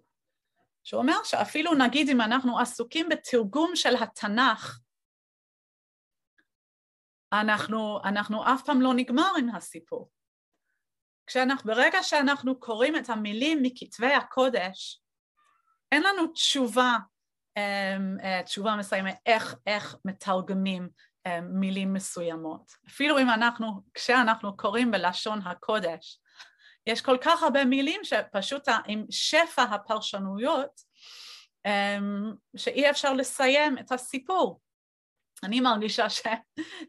[0.83, 4.79] שאומר שאפילו נגיד אם אנחנו עסוקים בתרגום של התנ"ך
[7.33, 10.09] אנחנו, אנחנו אף פעם לא נגמר עם הסיפור.
[11.27, 15.01] כשאנחנו, ברגע שאנחנו קוראים את המילים מכתבי הקודש,
[15.91, 16.97] אין לנו תשובה,
[17.57, 20.89] אמ, אה, תשובה מסוימת איך, איך מתרגמים
[21.25, 22.71] אמ, מילים מסוימות.
[22.87, 26.19] אפילו אם אנחנו, כשאנחנו קוראים בלשון הקודש,
[26.87, 30.81] יש כל כך הרבה מילים שפשוט עם שפע הפרשנויות
[31.65, 34.62] אמ, שאי אפשר לסיים את הסיפור.
[35.43, 36.21] אני מרגישה ש,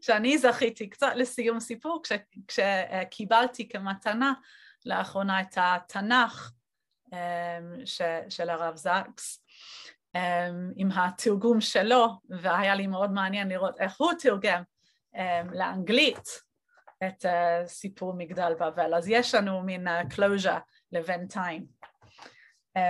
[0.01, 2.11] שאני זכיתי קצת לסיום סיפור כש,
[2.47, 4.33] כשקיבלתי כמתנה
[4.85, 6.51] לאחרונה את התנ"ך
[7.13, 9.43] אמ, ש, של הרב זקס
[10.15, 14.63] אמ, עם התרגום שלו והיה לי מאוד מעניין לראות איך הוא תרגם
[15.15, 16.45] אמ, לאנגלית
[17.07, 18.93] את uh, סיפור מגדל בבל.
[18.93, 20.59] אז יש לנו מין uh, closure
[20.91, 21.65] לבינתיים.
[22.77, 22.81] um,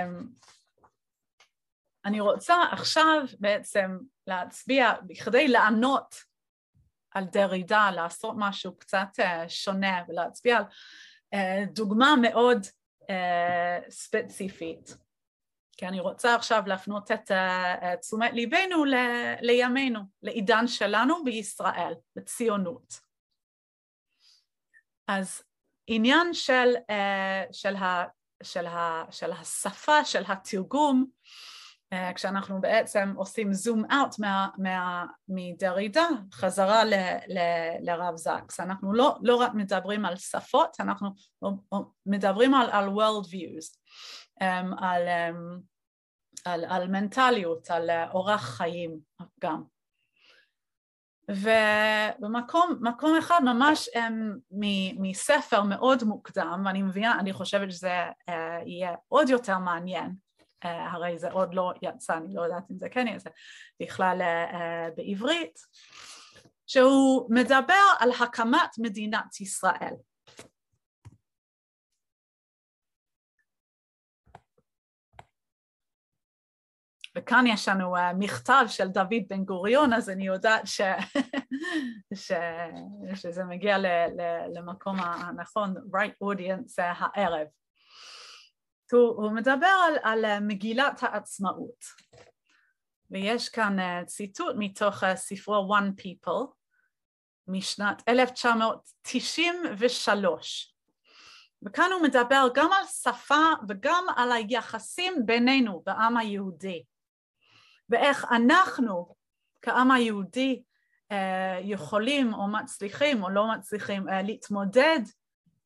[2.05, 6.15] אני רוצה עכשיו בעצם להצביע, בכדי לענות
[7.11, 10.63] על דרידה, לעשות משהו קצת uh, שונה ולהצביע על
[11.35, 11.37] uh,
[11.71, 12.65] דוגמה מאוד
[13.03, 14.97] uh, ספציפית.
[15.77, 18.95] כי אני רוצה עכשיו להפנות את uh, תשומת ליבנו ל,
[19.41, 22.99] לימינו, לעידן שלנו בישראל, לציונות.
[25.07, 25.43] אז
[25.87, 28.05] עניין של, uh, של, ה,
[28.43, 31.54] של, ה, של השפה, של התרגום, אה,
[32.15, 34.15] כשאנחנו בעצם עושים זום אאוט
[35.29, 36.93] מדרידה חזרה ל,
[37.27, 37.39] ל,
[37.79, 38.59] לרב זקס.
[38.59, 41.09] אנחנו לא, לא רק מדברים על שפות, אנחנו
[42.05, 43.77] מדברים על, על world views,
[44.43, 45.61] um, על, um,
[46.45, 48.99] על, על מנטליות, על אורח חיים
[49.41, 49.63] גם.
[51.31, 53.99] ובמקום אחד ממש um,
[54.99, 58.33] מספר מאוד מוקדם, ואני מבינה, אני חושבת שזה uh,
[58.65, 60.24] יהיה עוד יותר מעניין, אה,
[60.65, 63.29] הרי זה עוד לא יצא, אני לא יודעת אם זה כן יצא,
[63.81, 65.59] בכלל אה, בעברית,
[66.67, 69.93] שהוא מדבר על הקמת מדינת ישראל.
[77.17, 80.81] וכאן יש לנו uh, מכתב של דוד בן גוריון, אז אני יודעת ש...
[82.13, 82.31] ש...
[83.15, 83.85] שזה מגיע ל...
[83.85, 84.21] ל...
[84.57, 87.47] למקום הנכון, right audience uh, הערב.
[88.91, 91.85] הוא, מדבר על, על אה, מגילת העצמאות.
[93.11, 96.45] ויש כאן uh, ציטוט מתוך uh, ספרו One People
[97.47, 100.75] משנת 1993
[101.65, 106.83] וכאן הוא מדבר גם על שפה וגם על היחסים בינינו בעם היהודי,
[107.89, 109.15] ואיך אנחנו
[109.61, 110.63] כעם היהודי
[111.61, 114.99] יכולים או מצליחים או לא מצליחים להתמודד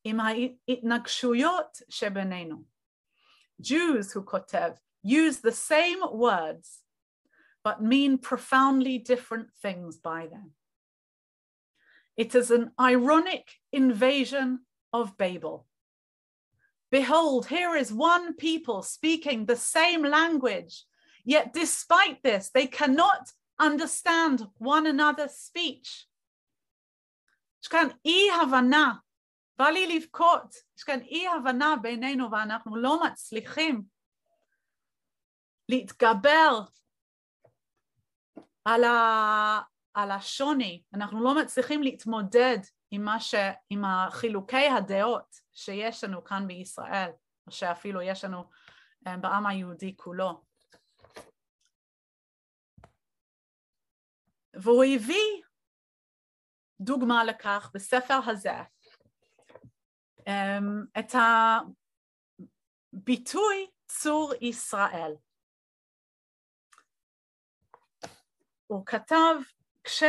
[0.04, 2.64] עם ההתנגשויות שבינינו.
[3.62, 6.80] Jews, who kotev use the same words,
[7.64, 10.52] but mean profoundly different things by them.
[12.18, 14.60] It is an ironic invasion
[14.92, 15.66] of Babel.
[16.92, 20.86] Behold, here is one people speaking the same language,
[21.24, 26.08] yet despite this, they cannot understand one another's speech.
[27.72, 29.02] Havana
[29.60, 33.84] בא לי לבכות, יש כאן אי הבנה בינינו ואנחנו לא מצליחים
[35.70, 36.60] להתגבר
[38.66, 39.62] על, ה,
[39.94, 42.58] על השוני, אנחנו לא מצליחים להתמודד
[42.92, 43.36] עם, ש,
[43.70, 47.12] עם החילוקי הדעות שיש לנו כאן בישראל,
[47.48, 48.44] או שאפילו יש לנו
[49.08, 50.44] אה, בעם היהודי כולו.
[54.54, 55.44] והוא הביא
[56.82, 58.52] דוגמה לכך בספר הזה,
[61.00, 61.16] את
[62.94, 65.12] הביטוי צור ישראל.
[68.68, 69.36] הוא כתב
[69.84, 70.04] כש,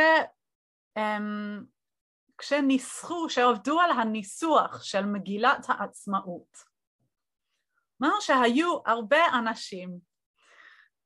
[0.99, 1.01] um,
[2.37, 6.57] כשניסחו, שעבדו על הניסוח של מגילת העצמאות.
[8.01, 9.99] אמר שהיו הרבה אנשים,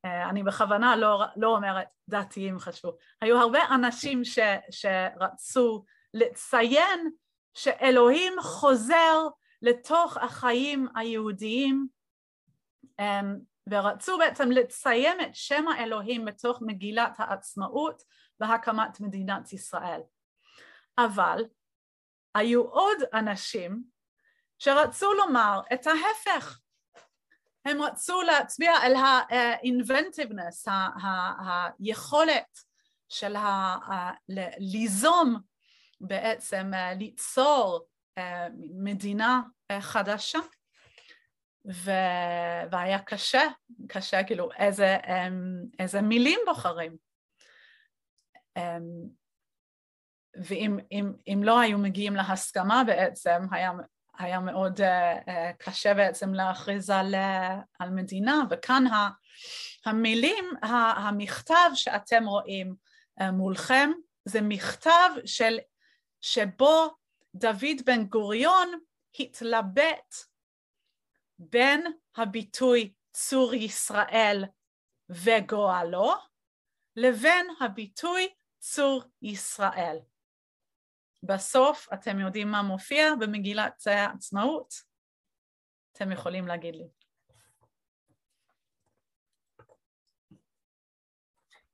[0.07, 4.39] uh, אני בכוונה לא, לא אומרת דתיים חשבו, היו הרבה אנשים ש,
[4.71, 7.11] שרצו לציין
[7.55, 9.27] שאלוהים חוזר
[9.61, 11.87] לתוך החיים היהודיים
[13.01, 13.25] um,
[13.69, 18.01] ורצו בעצם לציין את שם האלוהים בתוך מגילת העצמאות
[18.39, 20.01] והקמת מדינת ישראל.
[20.97, 21.43] אבל
[22.35, 23.83] היו עוד אנשים
[24.59, 26.59] שרצו לומר את ההפך.
[27.65, 30.71] הם רצו להצביע על ה-inventiveness,
[31.79, 32.59] היכולת
[33.09, 33.35] של
[34.59, 35.39] ליזום
[36.01, 37.87] בעצם, ליצור
[38.59, 39.41] מדינה
[39.79, 40.39] חדשה
[41.73, 41.91] ו...
[42.71, 43.41] והיה קשה,
[43.87, 46.95] קשה כאילו איזה, אמ, איזה מילים בוחרים.
[48.57, 49.25] אמ,
[50.43, 53.71] ואם אם, אם לא היו מגיעים להסכמה בעצם, היה,
[54.17, 54.79] היה מאוד
[55.57, 57.15] קשה בעצם להכריז על,
[57.79, 58.83] על מדינה, וכאן
[59.85, 60.45] המילים,
[60.97, 62.75] המכתב שאתם רואים
[63.21, 63.89] מולכם,
[64.25, 65.57] זה מכתב של,
[66.25, 66.97] שבו
[67.35, 68.79] דוד בן גוריון
[69.19, 70.15] התלבט
[71.39, 74.45] בין הביטוי צור ישראל
[75.09, 76.13] וגואלו
[76.95, 79.97] לבין הביטוי צור ישראל.
[81.23, 84.73] בסוף אתם יודעים מה מופיע במגילת העצמאות?
[85.91, 86.87] אתם יכולים להגיד לי.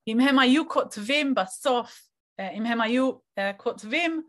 [0.07, 4.27] אם הם היו כותבים בסוף, אה, אם הם היו אה, כותבים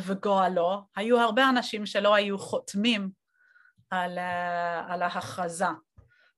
[0.00, 3.10] וגואלו, היו הרבה אנשים שלא היו חותמים
[3.90, 4.18] על,
[4.88, 5.66] על ההכרזה,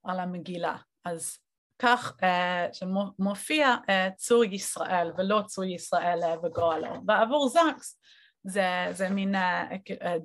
[0.05, 0.77] על המגילה.
[1.05, 1.39] אז
[1.79, 3.77] כך uh, שמופיע
[4.17, 6.89] צור ישראל ולא צור ישראל וגואלו.
[7.07, 8.01] ועבור זקס
[8.45, 9.35] זה, זה מין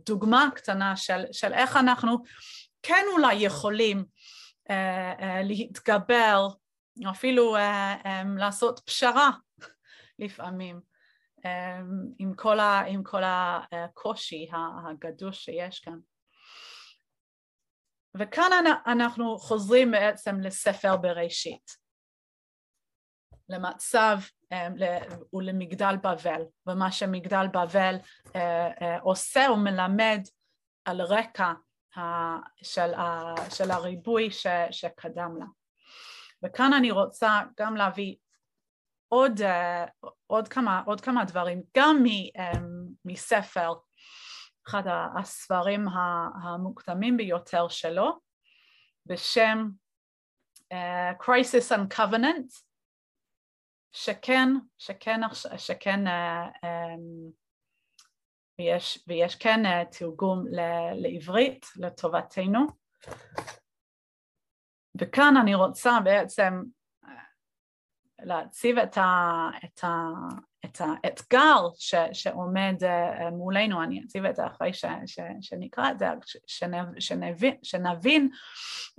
[0.06, 2.18] דוגמה קטנה של, של איך אנחנו
[2.84, 4.06] כן אולי יכולים
[5.44, 6.48] להתגבר,
[7.10, 7.56] אפילו
[8.38, 9.30] לעשות פשרה
[10.20, 10.93] לפעמים.
[11.46, 14.50] Um, עם כל, ה, עם כל הקושי
[14.88, 16.00] הגדוש שיש כאן.
[18.18, 18.52] וכאן
[18.88, 21.84] אנחנו חוזרים בעצם לספר בראשית,
[23.50, 24.18] למצב
[25.34, 27.96] ולמגדל בבל, ומה שמגדל בבל
[28.36, 30.22] אה, אה, עושה הוא מלמד
[30.86, 31.54] על רקע
[32.64, 32.92] של,
[33.50, 35.46] של הריבוי ש, שקדם לה.
[36.44, 38.16] וכאן אני רוצה גם להביא
[39.14, 39.86] עוד, אה,
[40.28, 42.04] עוד, כמה, עוד כמה דברים, גם
[43.06, 43.74] מספר
[44.68, 44.84] אחד
[45.20, 45.86] הספרים
[46.44, 48.20] המוקדמים ביותר שלו,
[49.06, 49.70] בשם
[50.74, 52.62] uh, Crisis and Covenant,
[53.92, 55.20] שכן, שכן,
[55.58, 57.32] שכן uh, um,
[58.60, 60.60] ויש, ויש כן uh, תרגום ל,
[60.94, 62.60] לעברית לטובתנו.
[65.02, 66.54] וכאן אני רוצה בעצם
[68.24, 69.90] להציב את, ה, את, ה,
[70.66, 75.92] את האתגר ש, שעומד אה, אה, מולנו, אני אציב את זה אחרי ש, ש, שנקרא
[75.92, 76.06] את זה,
[76.98, 78.30] שנבין, שנבין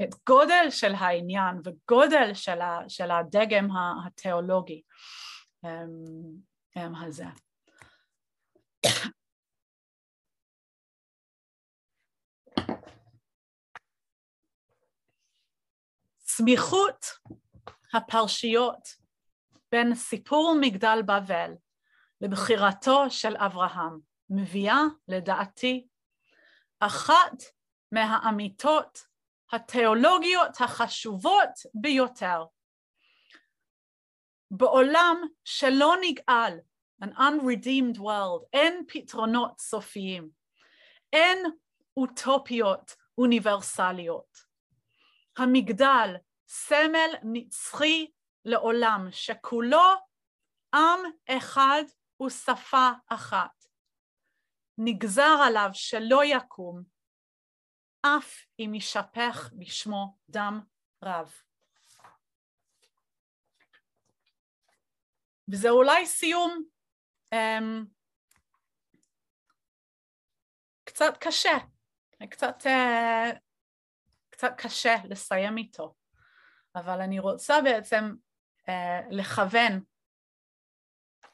[0.02, 3.68] את גודל של העניין וגודל של, ה, של הדגם
[4.06, 4.82] התיאולוגי
[5.64, 5.70] אמ,
[6.76, 7.24] אמ, הזה.
[16.20, 17.06] סמיכות
[17.94, 19.03] הפרשיות
[19.74, 21.50] בין סיפור מגדל בבל
[22.20, 23.98] לבחירתו של אברהם
[24.30, 25.86] מביאה לדעתי
[26.80, 27.42] אחת
[27.92, 29.06] מהאמיתות
[29.52, 32.44] התיאולוגיות החשובות ביותר
[34.50, 36.58] בעולם שלא נגאל,
[37.04, 40.28] an unredeemed world, אין פתרונות סופיים,
[41.12, 41.38] אין
[41.96, 44.38] אוטופיות אוניברסליות.
[45.38, 46.16] המגדל
[46.48, 48.10] סמל נצחי
[48.44, 49.82] לעולם שכולו
[50.74, 51.82] עם אחד
[52.26, 53.64] ושפה אחת.
[54.78, 56.82] נגזר עליו שלא יקום,
[58.02, 60.60] אף אם יישפך בשמו דם
[61.04, 61.34] רב.
[65.50, 66.64] וזה אולי סיום
[67.34, 67.86] um,
[70.84, 71.58] קצת קשה,
[72.30, 73.38] קצת, uh,
[74.30, 75.94] קצת קשה לסיים איתו,
[76.74, 78.14] אבל אני רוצה בעצם
[79.10, 79.80] לכוון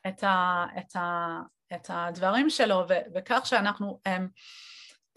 [0.09, 1.39] את, ה, את, ה,
[1.75, 4.23] את הדברים שלו ו, וכך שאנחנו um,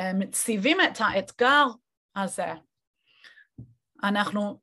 [0.02, 1.66] um, מציבים את האתגר
[2.16, 2.54] הזה,
[4.04, 4.62] אנחנו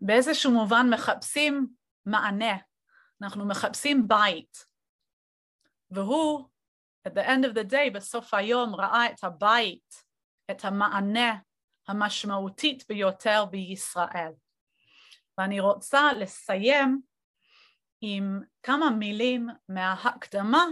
[0.00, 1.66] באיזשהו מובן מחפשים
[2.06, 2.56] מענה.
[3.22, 4.66] אנחנו מחפשים בית,
[5.90, 6.48] והוא,
[7.08, 10.04] at the end of the day, בסוף היום, ראה את הבית,
[10.50, 11.38] את המענה
[11.88, 14.32] המשמעותית ביותר בישראל.
[15.38, 17.00] ואני רוצה לסיים
[18.00, 20.64] עם כמה מילים מההקדמה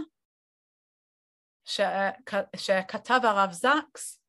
[2.55, 4.23] שכתב הרב זקס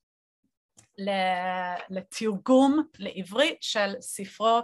[1.90, 4.60] לתרגום לעברית של ספרו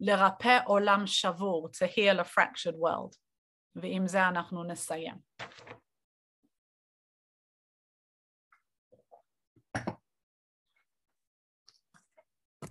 [0.00, 3.16] לרפא עולם שבור, to heal a fractured world.
[3.76, 5.14] ועם זה אנחנו נסיים.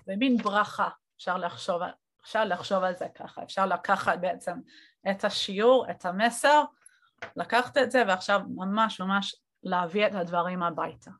[0.06, 1.82] זה מין ברכה, אפשר לחשוב,
[2.24, 4.59] אפשר לחשוב על זה ככה, אפשר לקחת בעצם
[5.11, 6.63] את השיעור, את המסר,
[7.36, 11.11] לקחת את זה ועכשיו ממש ממש להביא את הדברים הביתה.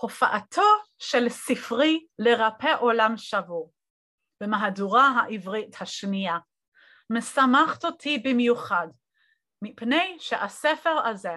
[0.00, 0.62] הופעתו
[0.98, 3.72] של ספרי לרפא עולם שבור
[4.40, 6.38] במהדורה העברית השנייה,
[7.10, 8.88] משמחת אותי במיוחד,
[9.62, 11.34] מפני שהספר הזה,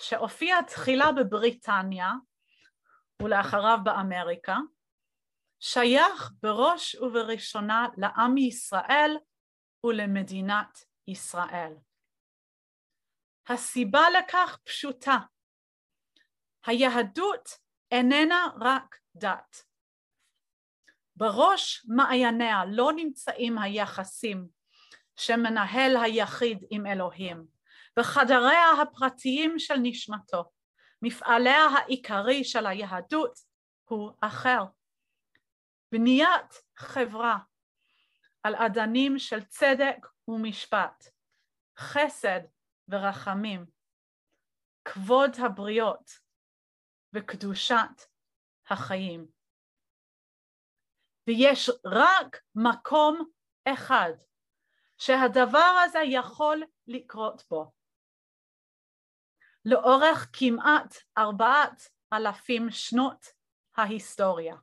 [0.00, 2.12] שהופיע תחילה בבריטניה
[3.22, 4.56] ולאחריו באמריקה,
[5.64, 9.16] שייך בראש ובראשונה לעם ישראל
[9.84, 11.72] ולמדינת ישראל.
[13.48, 15.18] הסיבה לכך פשוטה,
[16.66, 17.48] היהדות
[17.90, 19.56] איננה רק דת,
[21.16, 24.48] בראש מעייניה לא נמצאים היחסים
[25.16, 27.46] שמנהל היחיד עם אלוהים,
[27.98, 30.44] בחדריה הפרטיים של נשמתו,
[31.02, 33.38] מפעליה העיקרי של היהדות
[33.84, 34.64] הוא אחר.
[35.92, 37.38] בניית חברה
[38.42, 41.04] על אדנים של צדק ומשפט,
[41.78, 42.40] חסד
[42.88, 43.66] ורחמים,
[44.84, 46.10] כבוד הבריות
[47.12, 48.08] וקדושת
[48.70, 49.26] החיים.
[51.26, 53.30] ויש רק מקום
[53.64, 54.12] אחד
[54.98, 57.72] שהדבר הזה יכול לקרות בו.
[59.64, 61.82] לאורך כמעט ארבעת
[62.12, 63.26] אלפים שנות
[63.76, 64.56] ההיסטוריה.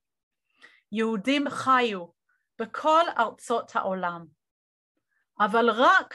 [0.91, 2.05] יהודים חיו
[2.61, 4.25] בכל ארצות העולם,
[5.39, 6.13] אבל רק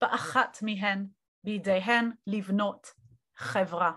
[0.00, 1.06] באחת מהן
[1.44, 2.86] בידיהן לבנות
[3.36, 3.92] חברה.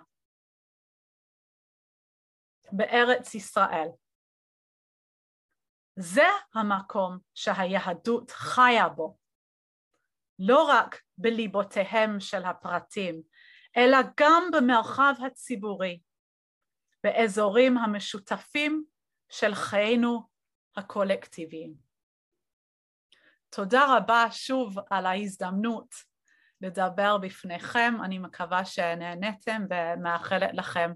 [2.72, 3.88] בארץ ישראל.
[5.96, 9.18] זה המקום שהיהדות חיה בו,
[10.40, 13.22] לא רק בליבותיהם של הפרטים,
[13.78, 16.02] אלא גם במרחב הציבורי,
[17.04, 18.86] באזורים המשותפים
[19.30, 20.30] של חיינו
[20.78, 21.74] הקולקטיביים.
[23.50, 25.96] תודה רבה שוב על ההזדמנות
[26.62, 30.92] לדבר בפניכם, אני מקווה שנהניתם ומאחלת לכם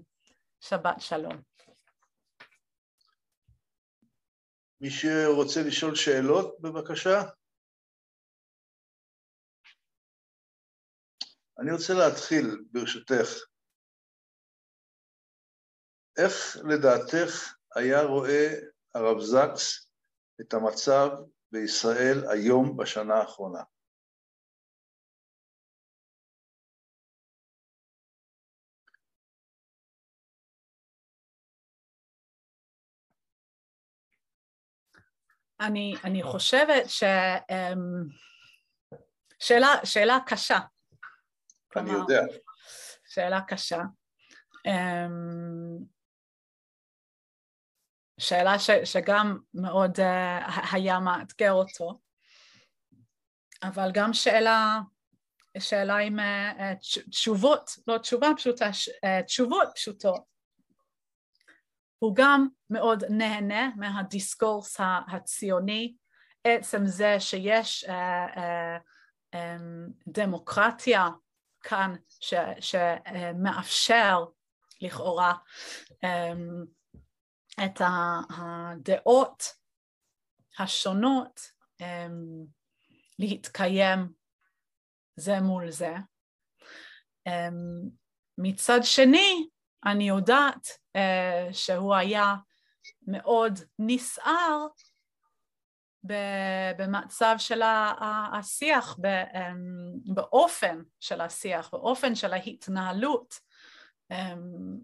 [0.60, 1.42] שבת שלום.
[4.80, 7.20] מי שרוצה לשאול שאלות, בבקשה.
[11.58, 13.28] אני רוצה להתחיל, ברשותך.
[16.18, 18.48] איך לדעתך היה רואה
[18.94, 19.90] הרב זקס
[20.40, 21.10] את המצב
[21.52, 23.62] בישראל היום בשנה האחרונה?
[35.60, 37.02] אני, אני חושבת ש...
[37.50, 38.08] אמ,
[39.38, 40.58] שאלה, שאלה קשה.
[41.76, 42.20] אני יודע.
[43.06, 43.80] שאלה קשה.
[44.66, 45.91] אמ,
[48.22, 50.02] שאלה ש, שגם מאוד uh,
[50.72, 52.00] היה מאתגר אותו,
[53.62, 54.80] אבל גם שאלה,
[55.58, 60.22] שאלה עם uh, תשובות, לא תשובה פשוטה, uh, תשובות פשוטות.
[61.98, 65.94] הוא גם מאוד נהנה מהדיסקורס הציוני,
[66.44, 67.88] עצם זה שיש uh,
[68.36, 68.80] uh,
[69.34, 71.08] um, דמוקרטיה
[71.60, 74.24] כאן ש, שמאפשר
[74.80, 75.34] לכאורה
[75.90, 76.66] um,
[77.60, 77.80] את
[78.38, 79.44] הדעות
[80.58, 81.40] השונות
[81.82, 81.84] um,
[83.18, 84.12] להתקיים
[85.16, 85.94] זה מול זה.
[87.28, 87.90] Um,
[88.38, 89.48] מצד שני,
[89.86, 92.34] אני יודעת uh, שהוא היה
[93.06, 94.66] מאוד נסער
[96.78, 97.62] במצב של
[98.32, 98.98] השיח,
[100.04, 103.34] באופן של השיח, באופן של ההתנהלות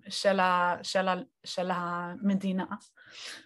[0.09, 1.15] של, ה, של, ה,
[1.45, 2.67] של המדינה.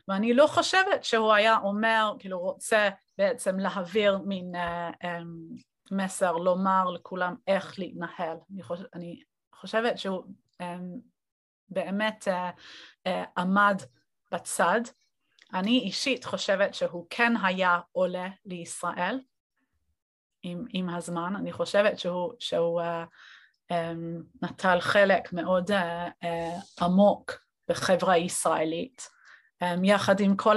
[0.09, 4.53] ואני לא חושבת שהוא היה אומר, כאילו רוצה בעצם להעביר מין
[5.91, 9.23] מסר, לומר לכולם איך להתנהל, אני, חושב, אני
[9.55, 10.25] חושבת שהוא
[11.69, 12.29] באמת
[13.37, 13.83] עמד
[14.33, 14.81] בצד.
[15.55, 19.21] אני אישית חושבת שהוא כן היה עולה לישראל
[20.43, 22.83] עם, עם הזמן, אני חושבת שהוא, שהוא
[24.43, 25.75] נטל חלק מאוד uh,
[26.25, 27.33] uh, עמוק
[27.69, 29.09] בחברה הישראלית,
[29.65, 30.57] um, יחד עם כל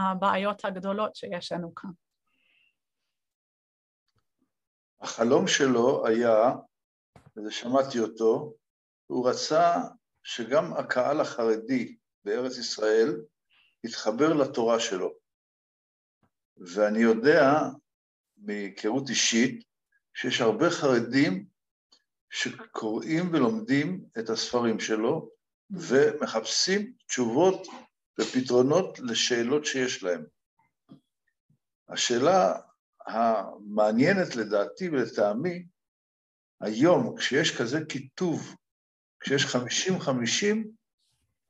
[0.00, 1.90] הבעיות הגדולות שיש לנו כאן.
[5.00, 6.52] החלום שלו היה,
[7.46, 8.54] ושמעתי אותו,
[9.06, 9.74] הוא רצה
[10.22, 13.20] שגם הקהל החרדי בארץ ישראל
[13.84, 15.12] התחבר לתורה שלו.
[16.56, 17.42] ואני יודע
[18.36, 19.64] מהיכרות אישית
[20.14, 21.46] שיש הרבה חרדים
[22.30, 25.30] שקוראים ולומדים את הספרים שלו
[25.70, 27.66] ומחפשים תשובות
[28.20, 30.24] ופתרונות לשאלות שיש להם.
[31.88, 32.54] השאלה
[33.06, 35.66] המעניינת לדעתי ולטעמי,
[36.60, 38.56] היום כשיש כזה קיטוב,
[39.20, 40.70] כשיש חמישים חמישים,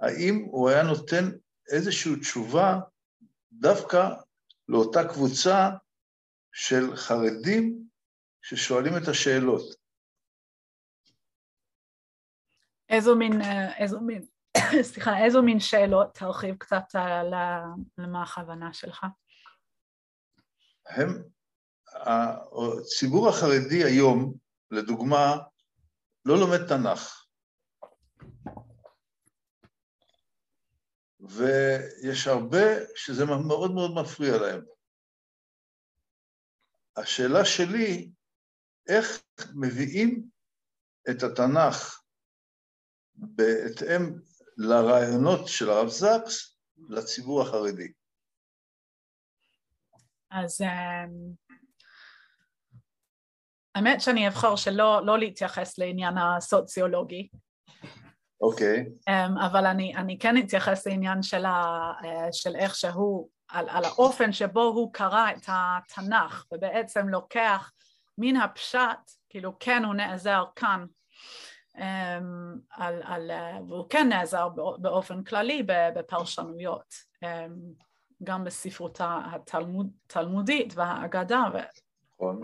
[0.01, 1.31] האם הוא היה נותן
[1.71, 2.79] איזושהי תשובה
[3.53, 4.09] דווקא
[4.69, 5.71] לאותה קבוצה
[6.53, 7.87] של חרדים
[8.43, 9.86] ששואלים את השאלות.
[12.89, 13.41] איזו מין,
[13.79, 14.27] איזו מין,
[14.91, 17.35] סליחה, איזו מין שאלות, תרחיב קצת על
[17.99, 19.07] למה הכוונה שלך.
[20.87, 21.23] הם,
[21.93, 24.35] הציבור החרדי היום,
[24.71, 25.37] לדוגמה,
[26.25, 27.27] לא לומד תנ"ך.
[31.21, 32.65] ויש הרבה
[32.97, 34.65] שזה מאוד מאוד מפריע להם.
[36.97, 38.11] השאלה שלי,
[38.89, 39.23] איך
[39.55, 40.29] מביאים
[41.11, 42.06] את התנ"ך
[43.17, 44.13] בהתאם
[44.57, 46.57] לרעיונות של הרב זקס
[46.89, 47.93] לציבור החרדי?
[50.31, 51.33] אז אמ,
[53.75, 57.29] האמת שאני אבחר שלא לא להתייחס לעניין הסוציולוגי,
[58.41, 58.87] אוקיי.
[58.87, 59.11] Okay.
[59.11, 63.85] אמ, אבל אני, אני כן אתייחס לעניין של, ה, אה, של איך שהוא, על, על
[63.85, 67.73] האופן שבו הוא קרא את התנ"ך ובעצם לוקח
[68.19, 70.85] מן הפשט, כאילו כן הוא נעזר כאן
[72.71, 74.49] על, על, אה, והוא כן נעזר
[74.79, 75.63] באופן כללי
[75.95, 77.29] בפרשנויות, אמ,
[78.23, 81.59] גם בספרות התלמודית והאגדה, ו...
[82.15, 82.41] נכון.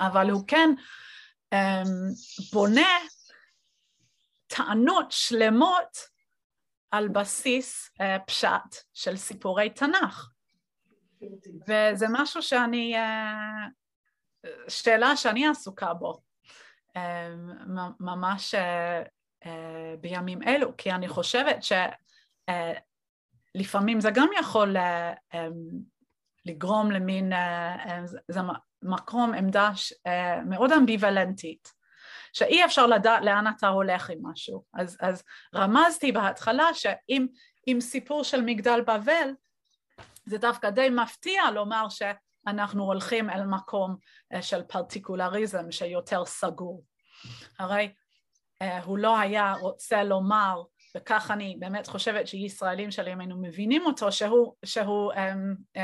[0.00, 0.70] אבל הוא כן
[2.52, 2.88] בונה
[4.46, 5.98] טענות שלמות
[6.90, 10.28] על בסיס uh, פשט של סיפורי תנ"ך.
[11.68, 16.23] וזה משהו שאני, uh, שאלה שאני עסוקה בו
[18.00, 18.58] ממש uh,
[19.44, 19.48] uh,
[20.00, 21.56] בימים אלו, כי אני חושבת
[23.54, 25.36] שלפעמים uh, זה גם יכול um,
[26.44, 27.32] לגרום למין,
[28.28, 28.40] זה
[28.82, 29.70] מקום עמדה
[30.46, 31.84] מאוד אמביוולנטית.
[32.32, 34.64] שאי אפשר לדעת לאן אתה הולך עם משהו.
[34.74, 35.22] אז, אז
[35.54, 39.30] רמזתי בהתחלה שאם סיפור של מגדל בבל,
[40.26, 41.88] זה דווקא די מפתיע לומר
[42.44, 43.96] שאנחנו הולכים אל מקום
[44.32, 46.84] אה, של פרטיקולריזם שיותר סגור.
[47.58, 47.92] הרי
[48.62, 50.62] אה, הוא לא היה רוצה לומר,
[50.96, 55.16] וכך אני באמת חושבת שישראלים של ימינו מבינים אותו, שהוא, שהוא um,
[55.76, 55.80] um,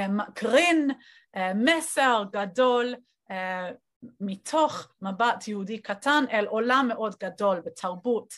[0.00, 0.90] um, מקרין
[1.36, 2.94] uh, מסר גדול
[4.20, 8.34] מתוך מבט יהודי קטן אל עולם מאוד גדול בתרבות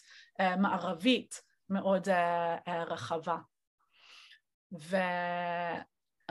[0.58, 2.92] מערבית מאוד uh, uh,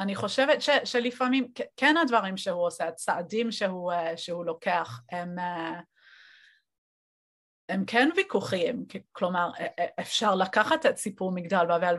[0.02, 1.47] ואני חושבת ש, שלפעמים
[1.78, 5.82] כן הדברים שהוא עושה, הצעדים שהוא, uh, שהוא לוקח הם, uh,
[7.70, 9.49] הם כן ויכוחיים, כלומר
[9.99, 11.95] אפשר לקחת את סיפור מגדל בבל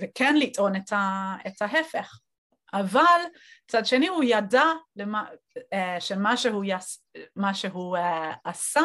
[0.00, 2.18] וכן לטעון את, ה- את ההפך,
[2.72, 3.20] אבל
[3.64, 4.64] מצד שני הוא ידע
[4.96, 5.28] למה,
[6.00, 7.04] שמה שהוא, יס,
[7.52, 7.96] שהוא
[8.44, 8.80] עשה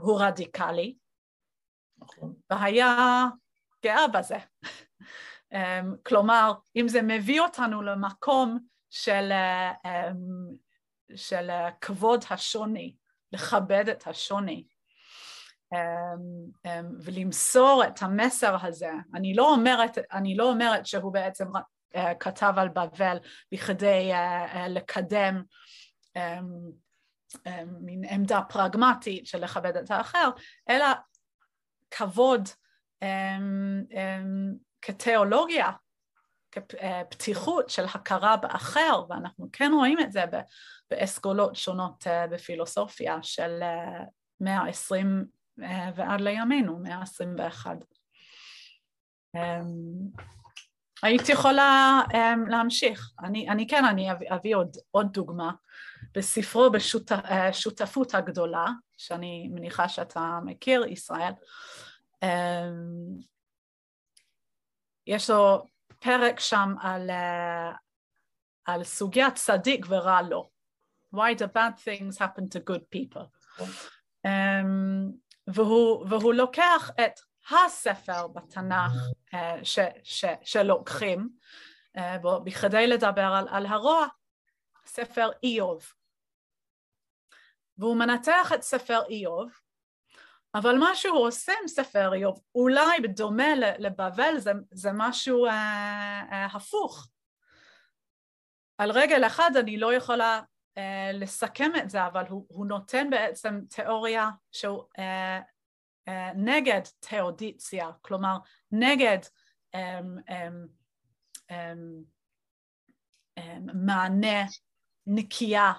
[0.00, 0.96] הוא רדיקלי,
[1.98, 2.34] נכון.
[2.50, 3.24] והיה
[3.84, 4.36] גאה בזה.
[6.06, 8.58] כלומר, אם זה מביא אותנו למקום
[8.90, 9.32] של,
[11.16, 11.50] של
[11.80, 12.94] כבוד השוני,
[13.32, 14.66] לכבד את השוני,
[17.00, 18.90] ולמסור את המסר הזה.
[19.14, 21.46] אני לא אומרת, אני לא אומרת שהוא בעצם
[22.20, 23.18] כתב על בבל
[23.52, 24.10] בכדי
[24.68, 25.42] לקדם
[27.80, 30.30] מין עמדה פרגמטית של לכבד את האחר,
[30.68, 30.86] אלא
[31.90, 32.48] כבוד
[34.86, 35.70] כתיאולוגיה,
[36.52, 40.24] כפתיחות של הכרה באחר, ואנחנו כן רואים את זה
[40.90, 44.04] באסכולות שונות אה, בפילוסופיה של אה,
[44.40, 45.24] מאה העשרים
[45.62, 47.76] אה, ועד לימינו, מאה העשרים ואחד.
[49.34, 49.40] אמ,
[51.02, 55.52] הייתי יכולה um, להמשיך, אני, אני כן, אני אביא, אביא עוד, עוד דוגמה
[56.14, 58.66] בספרו בשותפות הגדולה,
[58.96, 61.32] שאני מניחה שאתה מכיר, ישראל,
[62.24, 63.35] um,
[65.06, 65.66] יש לו
[65.98, 67.76] פרק שם על, uh,
[68.64, 70.50] על סוגיית צדיק ורע לו.
[71.14, 73.26] Why do bad things happen to good people.
[74.26, 74.28] Um,
[75.46, 78.92] והוא, והוא לוקח את הספר בתנ"ך
[79.34, 81.28] uh, ש, ש, שלוקחים
[81.98, 82.00] uh,
[82.44, 84.06] בכדי לדבר על, על הרוע,
[84.86, 85.92] ספר איוב.
[87.78, 89.65] והוא מנתח את ספר איוב
[90.58, 95.52] אבל מה שהוא עושה עם ספר איוב, אולי בדומה לבבל זה, זה משהו אה,
[96.32, 97.08] אה, הפוך.
[98.78, 100.40] על רגל אחד אני לא יכולה
[100.78, 105.40] אה, לסכם את זה, אבל הוא, הוא נותן בעצם תיאוריה שהוא אה,
[106.08, 108.36] אה, נגד תאודיציה, כלומר
[108.72, 109.18] נגד
[109.74, 110.00] אה,
[110.30, 110.48] אה,
[111.50, 111.72] אה,
[113.38, 114.44] אה, מענה
[115.06, 115.72] נקייה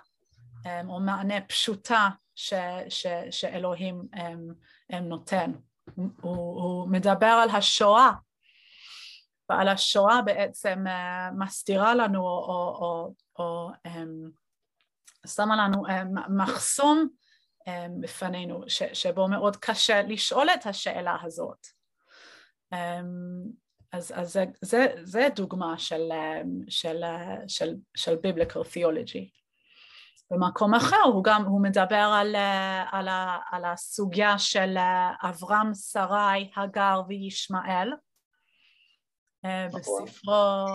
[0.65, 2.09] אה, או מענה פשוטה
[2.39, 2.53] ש,
[2.89, 4.47] ש, שאלוהים הם,
[4.89, 5.51] הם נותן.
[5.95, 8.11] הוא, הוא מדבר על השואה,
[9.49, 14.29] ועל השואה בעצם uh, מסתירה לנו או, או, או, או um,
[15.27, 17.07] שמה לנו um, מחסום
[18.01, 21.67] בפנינו, ש, שבו מאוד קשה לשאול את השאלה הזאת.
[23.91, 26.09] אז, אז זה, זה, זה דוגמה של,
[26.69, 27.01] של,
[27.47, 29.37] של, של biblical theology.
[30.31, 33.07] במקום אחר הוא גם, הוא מדבר על, אה, על,
[33.51, 37.93] על הסוגיה של אה, אברהם, שרי, הגר וישמעאל
[39.45, 40.05] אה, נכון.
[40.05, 40.65] בספרו,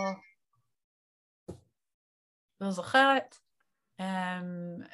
[2.61, 3.36] לא זוכרת,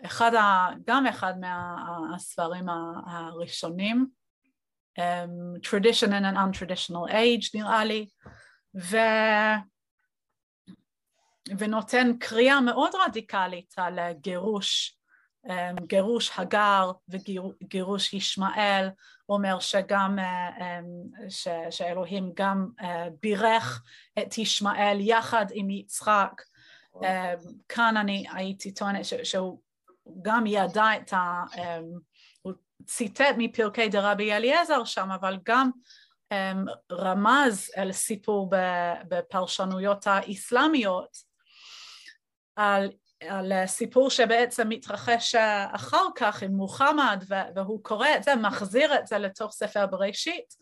[0.05, 2.67] אחד ה, גם אחד מהספרים
[3.07, 4.07] הראשונים,
[5.63, 8.09] Tradition in an Untraditional Age נראה לי,
[8.77, 8.97] ו...
[11.59, 14.99] ונותן קריאה מאוד רדיקלית על גירוש,
[15.49, 18.89] אמ, גירוש הגר וגירוש ישמעאל,
[19.29, 20.81] אומר שגם, אה,
[21.29, 23.83] ש, שאלוהים גם אה, בירך
[24.19, 26.43] את ישמעאל יחד עם יצחק,
[27.69, 29.61] כאן אני הייתי טוענת שהוא
[30.23, 31.45] גם ידע את ה...
[32.43, 32.53] הוא
[32.87, 35.71] ציטט מפרקי דרבי אליעזר שם, אבל גם
[36.93, 38.51] רמז על סיפור
[39.09, 41.28] בפרשנויות האסלאמיות
[42.59, 42.91] על,
[43.29, 45.35] על סיפור שבעצם מתרחש
[45.75, 50.55] אחר כך עם מוחמד והוא קורא את זה, מחזיר את זה לתוך ספר בראשית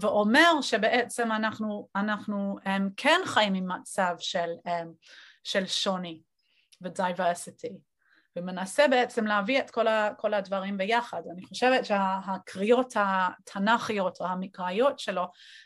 [0.00, 5.06] ואומר שבעצם אנחנו, אנחנו um, כן חיים עם מצב של, um,
[5.44, 6.20] של שוני
[6.82, 7.72] ודייברסיטי
[8.36, 11.22] ומנסה בעצם להביא את כל, ה, כל הדברים ביחד.
[11.32, 15.24] אני חושבת שהקריאות התנ"כיות או המקראיות שלו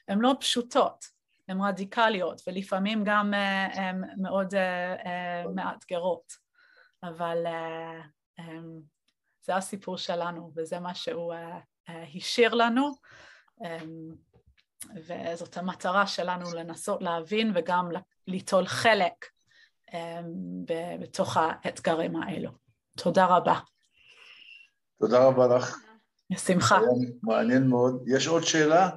[0.08, 1.19] הן לא פשוטות
[1.50, 6.32] הן רדיקליות ולפעמים גם אה, מאוד אה, אה, מאתגרות,
[7.02, 7.46] אבל
[9.46, 11.34] זה הסיפור שלנו וזה מה שהוא
[11.88, 12.92] השאיר לנו
[15.06, 17.88] וזאת המטרה שלנו לנסות להבין וגם
[18.26, 19.26] ליטול חלק
[21.00, 22.50] בתוך האתגרים האלו.
[22.96, 23.58] תודה רבה.
[24.98, 25.76] תודה רבה לך.
[26.32, 26.78] בשמחה.
[27.22, 28.04] מעניין מאוד.
[28.06, 28.90] יש עוד שאלה?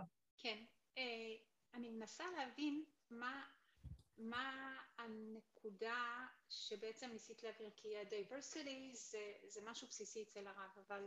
[5.73, 9.17] נקודה שבעצם ניסית להבהיר, כי ה-diversity זה,
[9.47, 11.03] זה משהו בסיסי אצל הרב, אבל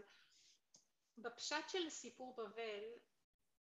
[1.18, 2.84] בפשט של סיפור בבל,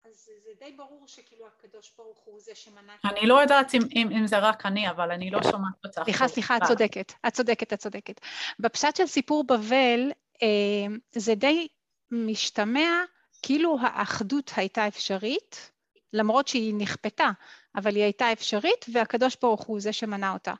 [0.04, 2.94] אז זה די ברור שכאילו הקדוש ברוך הוא זה שמנע...
[3.04, 6.00] אני לא יודעת אם, אם, אם זה רק אני, אבל אני לא שומעת אותך.
[6.04, 8.20] סליחה, סליחה, את צודקת, את צודקת, את צודקת.
[8.58, 11.68] בפשט של סיפור בבל, אה, זה די
[12.10, 13.04] משתמע
[13.42, 15.70] כאילו האחדות הייתה אפשרית,
[16.12, 17.30] למרות שהיא נכפתה,
[17.76, 20.54] אבל היא הייתה אפשרית והקדוש ברוך הוא זה שמנע אותה.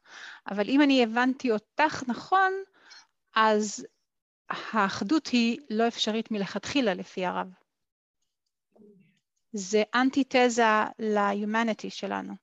[0.50, 2.52] אבל אם אני הבנתי אותך נכון,
[3.36, 3.86] אז
[4.50, 7.46] האחדות היא לא אפשרית מלכתחילה לפי הרב.
[9.52, 10.62] זה אנטיתזה
[10.98, 12.34] ל-humanity שלנו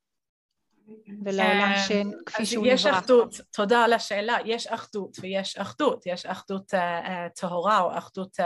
[1.26, 2.08] ולעולם כן.
[2.26, 3.00] כפי אז שהוא יש נברא.
[3.00, 8.38] אחדות, תודה על השאלה, יש אחדות ויש אחדות, יש אחדות אה, אה, טהורה או אחדות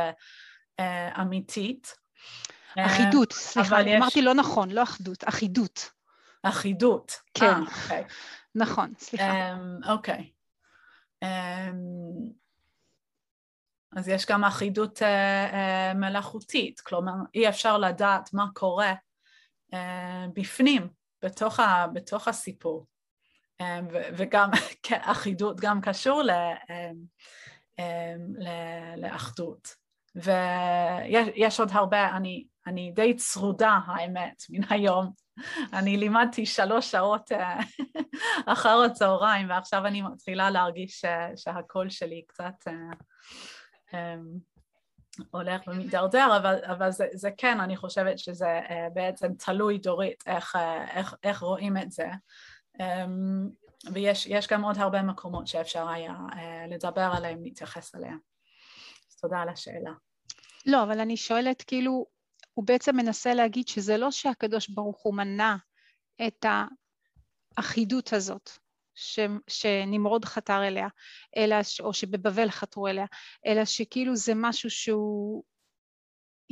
[0.80, 1.96] אה, אמיתית.
[2.80, 5.95] אחידות, סליחה, יש- אמרתי לא נכון, לא אחדות, אחידות.
[6.50, 7.12] אחידות.
[7.34, 7.46] כן.
[7.46, 8.04] אה, אוקיי.
[8.56, 9.54] נכון, סליחה.
[9.54, 10.32] אמ, אוקיי.
[11.24, 12.36] אמ,
[13.96, 18.94] אז יש גם אחידות אה, אה, מלאכותית, כלומר אי אפשר לדעת מה קורה
[20.34, 20.88] בפנים,
[21.24, 22.86] בתוך, ה, בתוך הסיפור.
[23.62, 24.50] ו- וגם
[24.84, 26.32] כן, אחידות גם קשור ל,
[28.38, 29.76] ל- לאחדות.
[30.16, 35.25] ויש יש עוד הרבה, אני, אני די צרודה האמת מן היום.
[35.74, 37.60] אני לימדתי שלוש שעות אה,
[38.46, 42.74] אחר הצהריים ועכשיו אני מתחילה להרגיש ש- שהקול שלי קצת אה,
[43.94, 44.16] אה,
[45.32, 50.56] הולך ומידרדר, אבל, אבל זה, זה כן, אני חושבת שזה אה, בעצם תלוי דורית איך,
[50.56, 52.08] אה, איך, איך רואים את זה.
[52.82, 53.06] אה,
[53.94, 58.18] ויש יש גם עוד הרבה מקומות שאפשר היה אה, לדבר עליהם, להתייחס אליהם.
[59.12, 59.92] אז תודה על השאלה.
[60.66, 62.06] לא, אבל אני שואלת, כאילו,
[62.56, 65.56] הוא בעצם מנסה להגיד שזה לא שהקדוש ברוך הוא מנע
[66.28, 66.46] את
[67.58, 68.50] האחידות הזאת
[68.96, 70.88] ש, שנמרוד חתר אליה,
[71.38, 73.06] אלא, או שבבבל חתרו אליה,
[73.46, 75.44] אלא שכאילו זה משהו שהוא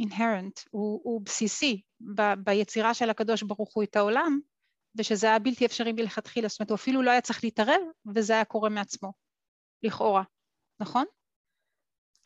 [0.02, 1.82] inherent, הוא, הוא בסיסי
[2.16, 4.40] ב, ביצירה של הקדוש ברוך הוא את העולם,
[4.98, 7.82] ושזה היה בלתי אפשרי מלכתחילה, זאת אומרת, הוא אפילו לא היה צריך להתערב,
[8.16, 9.14] וזה היה קורה מעצמו,
[9.84, 10.24] לכאורה,
[10.80, 11.06] נכון?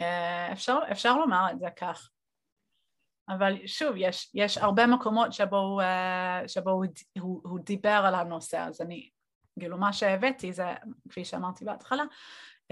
[0.01, 2.09] אה, אפשר, אפשר לומר את זה כך.
[3.29, 6.85] אבל שוב, יש, יש הרבה מקומות שבו, אה, שבו הוא,
[7.19, 9.09] הוא, הוא דיבר על הנושא, אז אני,
[9.59, 10.65] כאילו מה שהבאתי זה,
[11.09, 12.03] כפי שאמרתי בהתחלה,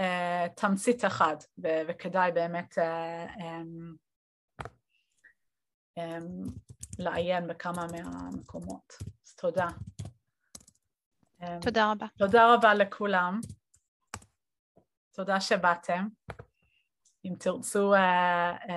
[0.00, 3.94] אה, תמצית אחד, ו- וכדאי באמת אה, אמ,
[5.98, 6.42] אמ,
[6.98, 8.92] לעיין בכמה מהמקומות.
[9.24, 9.66] אז תודה.
[11.42, 12.06] אמ, תודה רבה.
[12.18, 13.40] תודה רבה לכולם.
[15.12, 16.08] תודה שבאתם.
[17.26, 17.98] אם תרצו uh,
[18.62, 18.70] um,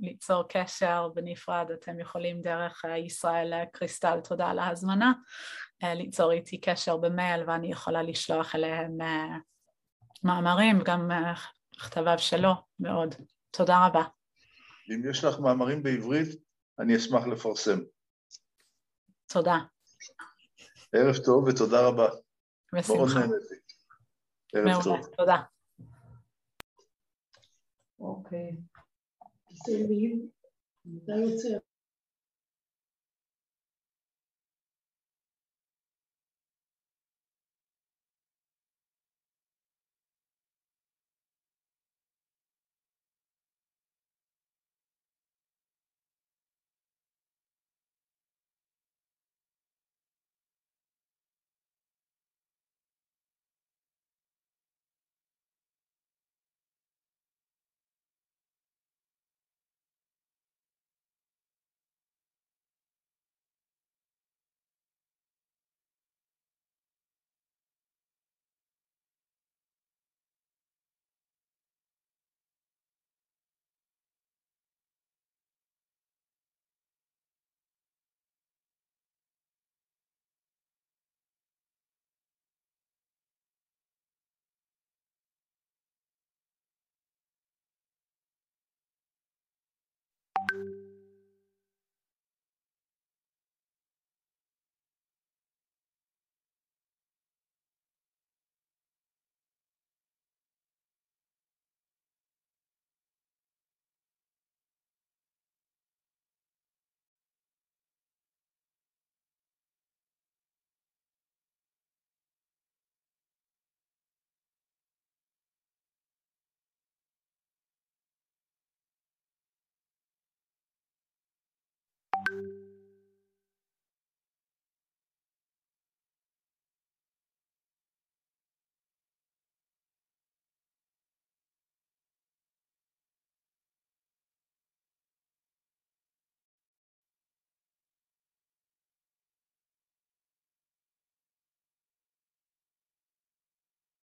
[0.00, 5.12] ליצור קשר בנפרד, אתם יכולים דרך uh, ישראל uh, קריסטל, תודה על ההזמנה,
[5.84, 9.04] uh, ליצור איתי קשר במייל ואני יכולה לשלוח אליהם uh,
[10.22, 11.38] מאמרים, גם uh,
[11.78, 13.14] כתביו שלו מאוד.
[13.50, 14.02] תודה רבה.
[14.90, 16.28] אם יש לך מאמרים בעברית,
[16.78, 17.78] אני אשמח לפרסם.
[19.26, 19.58] תודה.
[20.92, 22.08] ערב טוב ותודה רבה.
[22.72, 23.20] בשמחה.
[24.54, 24.92] ערב טוב.
[24.92, 25.02] מעולה.
[25.16, 25.36] תודה.
[28.02, 28.56] אוקיי.
[29.88, 30.28] לי,
[30.84, 31.58] מתי יוצא?